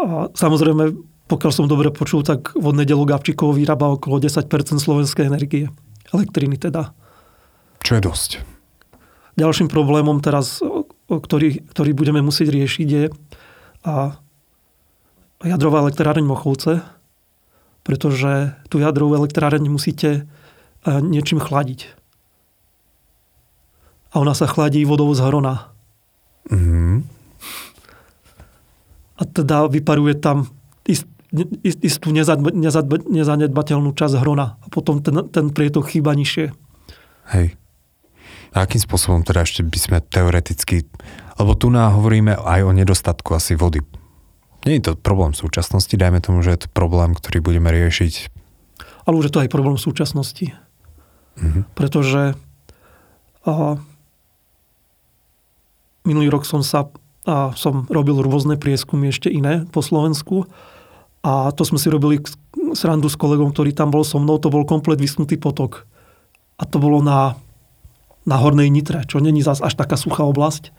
a 0.00 0.04
samozrejme, 0.32 0.96
pokiaľ 1.28 1.52
som 1.52 1.70
dobre 1.70 1.92
počul, 1.92 2.24
tak 2.24 2.56
vodné 2.56 2.88
delo 2.88 3.04
Gabčíkovo 3.06 3.54
vyrába 3.54 3.94
okolo 3.94 4.18
10% 4.18 4.48
slovenskej 4.80 5.28
energie. 5.28 5.70
Elektriny 6.10 6.56
teda. 6.58 6.96
Čo 7.84 8.00
je 8.00 8.02
dosť. 8.02 8.30
Ďalším 9.34 9.66
problémom 9.66 10.22
teraz, 10.22 10.62
ktorý, 11.08 11.64
ktorý 11.72 11.90
budeme 11.92 12.20
musieť 12.24 12.48
riešiť, 12.54 12.88
je 12.88 13.04
a 13.84 14.16
jadrová 15.44 15.84
elektráreň 15.84 16.24
Mochovce, 16.24 16.80
pretože 17.84 18.56
tú 18.72 18.80
jadrovú 18.80 19.20
elektráreň 19.20 19.68
musíte 19.68 20.24
niečím 20.88 21.40
chladiť 21.40 21.92
a 24.14 24.22
ona 24.22 24.30
sa 24.32 24.46
chladí 24.46 24.86
vodou 24.86 25.10
z 25.10 25.20
hrona. 25.26 25.74
Mm-hmm. 26.46 26.96
A 29.18 29.22
teda 29.26 29.66
vyparuje 29.66 30.14
tam 30.14 30.54
ist, 30.86 31.10
ist, 31.66 31.82
istú 31.82 32.14
nezanedbateľnú 32.14 33.90
časť 33.90 34.14
hrona 34.22 34.54
a 34.62 34.66
potom 34.70 35.02
ten, 35.02 35.26
ten 35.34 35.50
prietok 35.50 35.90
chýba 35.90 36.14
nižšie. 36.14 36.54
Hej. 37.34 37.58
A 38.54 38.62
akým 38.62 38.78
spôsobom 38.78 39.26
teda 39.26 39.42
ešte 39.42 39.66
by 39.66 39.78
sme 39.78 39.98
teoreticky, 39.98 40.86
lebo 41.42 41.58
tu 41.58 41.74
nám 41.74 41.98
hovoríme 41.98 42.38
aj 42.38 42.60
o 42.62 42.70
nedostatku 42.70 43.34
asi 43.34 43.58
vody. 43.58 43.82
Nie 44.64 44.78
je 44.80 44.90
to 44.90 44.92
problém 44.94 45.34
v 45.34 45.42
súčasnosti, 45.44 45.92
dajme 45.92 46.22
tomu, 46.22 46.40
že 46.40 46.54
je 46.54 46.60
to 46.64 46.68
problém, 46.70 47.12
ktorý 47.12 47.42
budeme 47.42 47.68
riešiť. 47.68 48.30
Ale 49.04 49.18
už 49.20 49.28
je 49.28 49.34
to 49.34 49.42
aj 49.44 49.52
problém 49.52 49.76
v 49.76 49.84
súčasnosti. 49.84 50.46
Mm-hmm. 51.36 51.62
Pretože 51.76 52.38
a, 53.44 53.76
Minulý 56.04 56.28
rok 56.28 56.44
som 56.44 56.60
sa 56.60 56.92
a 57.24 57.56
som 57.56 57.88
robil 57.88 58.20
rôzne 58.20 58.60
prieskumy 58.60 59.08
ešte 59.08 59.32
iné 59.32 59.64
po 59.72 59.80
Slovensku. 59.80 60.44
A 61.24 61.48
to 61.56 61.64
sme 61.64 61.80
si 61.80 61.88
robili 61.88 62.20
srandu 62.76 63.08
s 63.08 63.16
kolegom, 63.16 63.48
ktorý 63.48 63.72
tam 63.72 63.88
bol 63.88 64.04
so 64.04 64.20
mnou, 64.20 64.36
to 64.36 64.52
bol 64.52 64.68
komplet 64.68 65.00
vysnutý 65.00 65.40
potok. 65.40 65.88
A 66.60 66.68
to 66.68 66.76
bolo 66.76 67.00
na, 67.00 67.40
na 68.24 68.36
Hornej 68.40 68.72
Nitre, 68.72 69.04
čo 69.04 69.20
není 69.20 69.44
zas 69.44 69.60
až 69.60 69.76
taká 69.76 70.00
suchá 70.00 70.24
oblasť. 70.24 70.72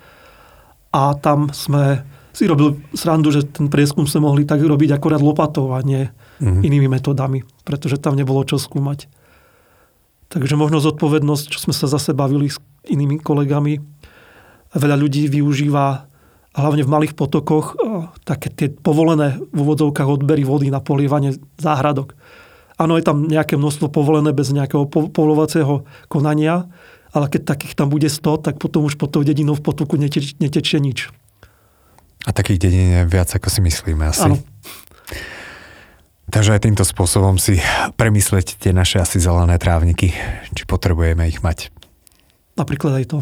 A 0.96 1.14
tam 1.18 1.54
sme 1.54 2.02
si 2.36 2.50
robili 2.50 2.76
srandu, 2.92 3.32
že 3.32 3.48
ten 3.48 3.72
prieskum 3.72 4.04
sme 4.04 4.28
mohli 4.28 4.44
tak 4.44 4.60
robiť 4.60 5.00
akorát 5.00 5.24
lopatou 5.24 5.72
a 5.72 5.80
nie 5.86 6.12
mm-hmm. 6.12 6.62
inými 6.68 6.92
metodami, 6.92 7.48
pretože 7.64 7.96
tam 7.96 8.20
nebolo 8.20 8.44
čo 8.44 8.60
skúmať. 8.60 9.08
Takže 10.28 10.60
možno 10.60 10.84
zodpovednosť, 10.84 11.46
čo 11.48 11.60
sme 11.64 11.72
sa 11.72 11.88
zase 11.88 12.12
bavili 12.12 12.52
s 12.52 12.60
inými 12.90 13.24
kolegami, 13.24 13.80
veľa 14.76 14.98
ľudí 15.00 15.32
využíva 15.32 16.12
hlavne 16.56 16.84
v 16.84 16.92
malých 16.92 17.14
potokoch, 17.16 17.76
také 18.24 18.52
tie 18.52 18.68
povolené 18.72 19.40
v 19.52 19.58
úvodzovkách 19.64 20.08
odbery 20.08 20.48
vody 20.48 20.72
na 20.72 20.80
polievanie 20.80 21.36
záhradok. 21.60 22.16
Áno, 22.76 23.00
je 23.00 23.08
tam 23.08 23.28
nejaké 23.28 23.56
množstvo 23.56 23.88
povolené 23.88 24.36
bez 24.36 24.52
nejakého 24.52 24.88
povolovacieho 24.88 25.88
konania, 26.12 26.68
ale 27.16 27.32
keď 27.32 27.56
takých 27.56 27.80
tam 27.80 27.88
bude 27.88 28.12
100, 28.12 28.44
tak 28.44 28.60
potom 28.60 28.84
už 28.84 29.00
pod 29.00 29.16
tou 29.16 29.24
dedinou 29.24 29.56
v 29.56 29.64
potoku 29.64 29.96
neteč, 29.96 30.36
netečie 30.44 30.84
nič. 30.84 31.16
A 32.28 32.36
takých 32.36 32.68
dedín 32.68 32.92
je 32.92 33.02
viac, 33.08 33.32
ako 33.32 33.48
si 33.48 33.64
myslíme 33.64 34.04
asi. 34.04 34.28
Áno. 34.28 34.44
Takže 36.28 36.58
aj 36.58 36.68
týmto 36.68 36.84
spôsobom 36.84 37.40
si 37.40 37.64
premyslieť 37.96 38.60
tie 38.60 38.76
naše 38.76 39.00
asi 39.00 39.24
zelené 39.24 39.56
trávniky, 39.56 40.12
či 40.52 40.64
potrebujeme 40.68 41.24
ich 41.32 41.40
mať. 41.40 41.72
Napríklad 42.60 43.00
aj 43.00 43.06
to. 43.08 43.18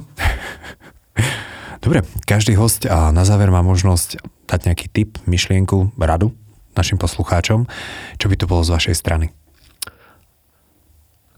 Dobre, 1.83 2.01
každý 2.25 2.57
host 2.57 2.89
a 2.89 3.13
na 3.13 3.27
záver 3.27 3.53
má 3.53 3.61
možnosť 3.61 4.23
dať 4.49 4.59
nejaký 4.71 4.87
tip, 4.89 5.21
myšlienku, 5.29 5.93
radu 5.99 6.33
našim 6.73 6.97
poslucháčom. 6.97 7.69
Čo 8.17 8.25
by 8.31 8.35
to 8.39 8.49
bolo 8.49 8.65
z 8.65 8.73
vašej 8.73 8.95
strany? 8.97 9.29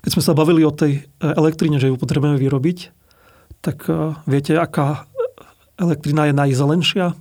Keď 0.06 0.14
sme 0.14 0.22
sa 0.22 0.38
bavili 0.38 0.62
o 0.62 0.70
tej 0.70 1.02
e, 1.02 1.26
elektrine, 1.26 1.82
že 1.82 1.90
ju 1.90 1.98
potrebujeme 1.98 2.38
vyrobiť, 2.38 2.94
tak 3.66 3.90
e, 3.90 4.14
viete, 4.30 4.54
aká 4.54 5.10
elektrina 5.82 6.30
je 6.30 6.34
najzelenšia? 6.38 7.18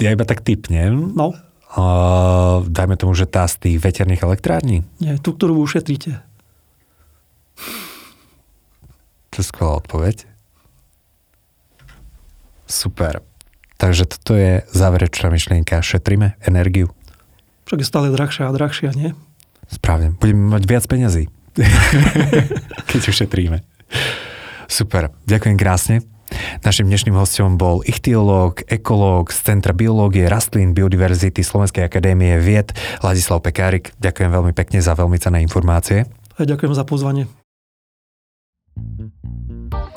Ja 0.00 0.08
iba 0.08 0.24
tak 0.24 0.40
typnem. 0.40 1.12
No. 1.12 1.36
Uh, 1.70 2.64
dajme 2.66 2.96
tomu, 2.96 3.12
že 3.12 3.28
tá 3.28 3.44
z 3.44 3.60
tých 3.60 3.76
veterných 3.84 4.24
elektrární? 4.24 4.82
Nie, 4.98 5.20
tú, 5.20 5.36
ktorú 5.36 5.60
ušetríte. 5.60 6.24
To 9.30 9.36
je 9.36 9.44
skvelá 9.44 9.78
odpoveď. 9.78 10.24
Super. 12.64 13.29
Takže 13.80 14.04
toto 14.04 14.36
je 14.36 14.60
záverečná 14.76 15.32
myšlienka. 15.32 15.80
Šetríme 15.80 16.36
energiu. 16.44 16.92
Však 17.64 17.80
je 17.80 17.88
stále 17.88 18.12
drahšia 18.12 18.46
a 18.46 18.52
drahšia, 18.52 18.92
nie? 18.92 19.16
Správne. 19.72 20.12
Budeme 20.20 20.52
mať 20.52 20.62
viac 20.68 20.84
peňazí. 20.84 21.32
Keď 22.92 23.02
ušetríme. 23.08 23.64
Super. 24.68 25.16
Ďakujem 25.24 25.56
krásne. 25.56 26.04
Našim 26.62 26.86
dnešným 26.86 27.16
hostom 27.18 27.58
bol 27.58 27.82
ichtiológ, 27.82 28.62
ekológ 28.70 29.34
z 29.34 29.38
Centra 29.50 29.74
biológie 29.74 30.30
rastlín 30.30 30.76
biodiverzity 30.76 31.42
Slovenskej 31.42 31.82
akadémie 31.82 32.38
vied 32.38 32.70
Ladislav 33.02 33.42
Pekárik. 33.42 33.90
Ďakujem 33.98 34.30
veľmi 34.30 34.52
pekne 34.54 34.78
za 34.78 34.94
veľmi 34.94 35.18
cené 35.18 35.42
informácie. 35.42 36.06
A 36.38 36.46
ďakujem 36.46 36.74
za 36.76 36.86
pozvanie. 36.86 37.26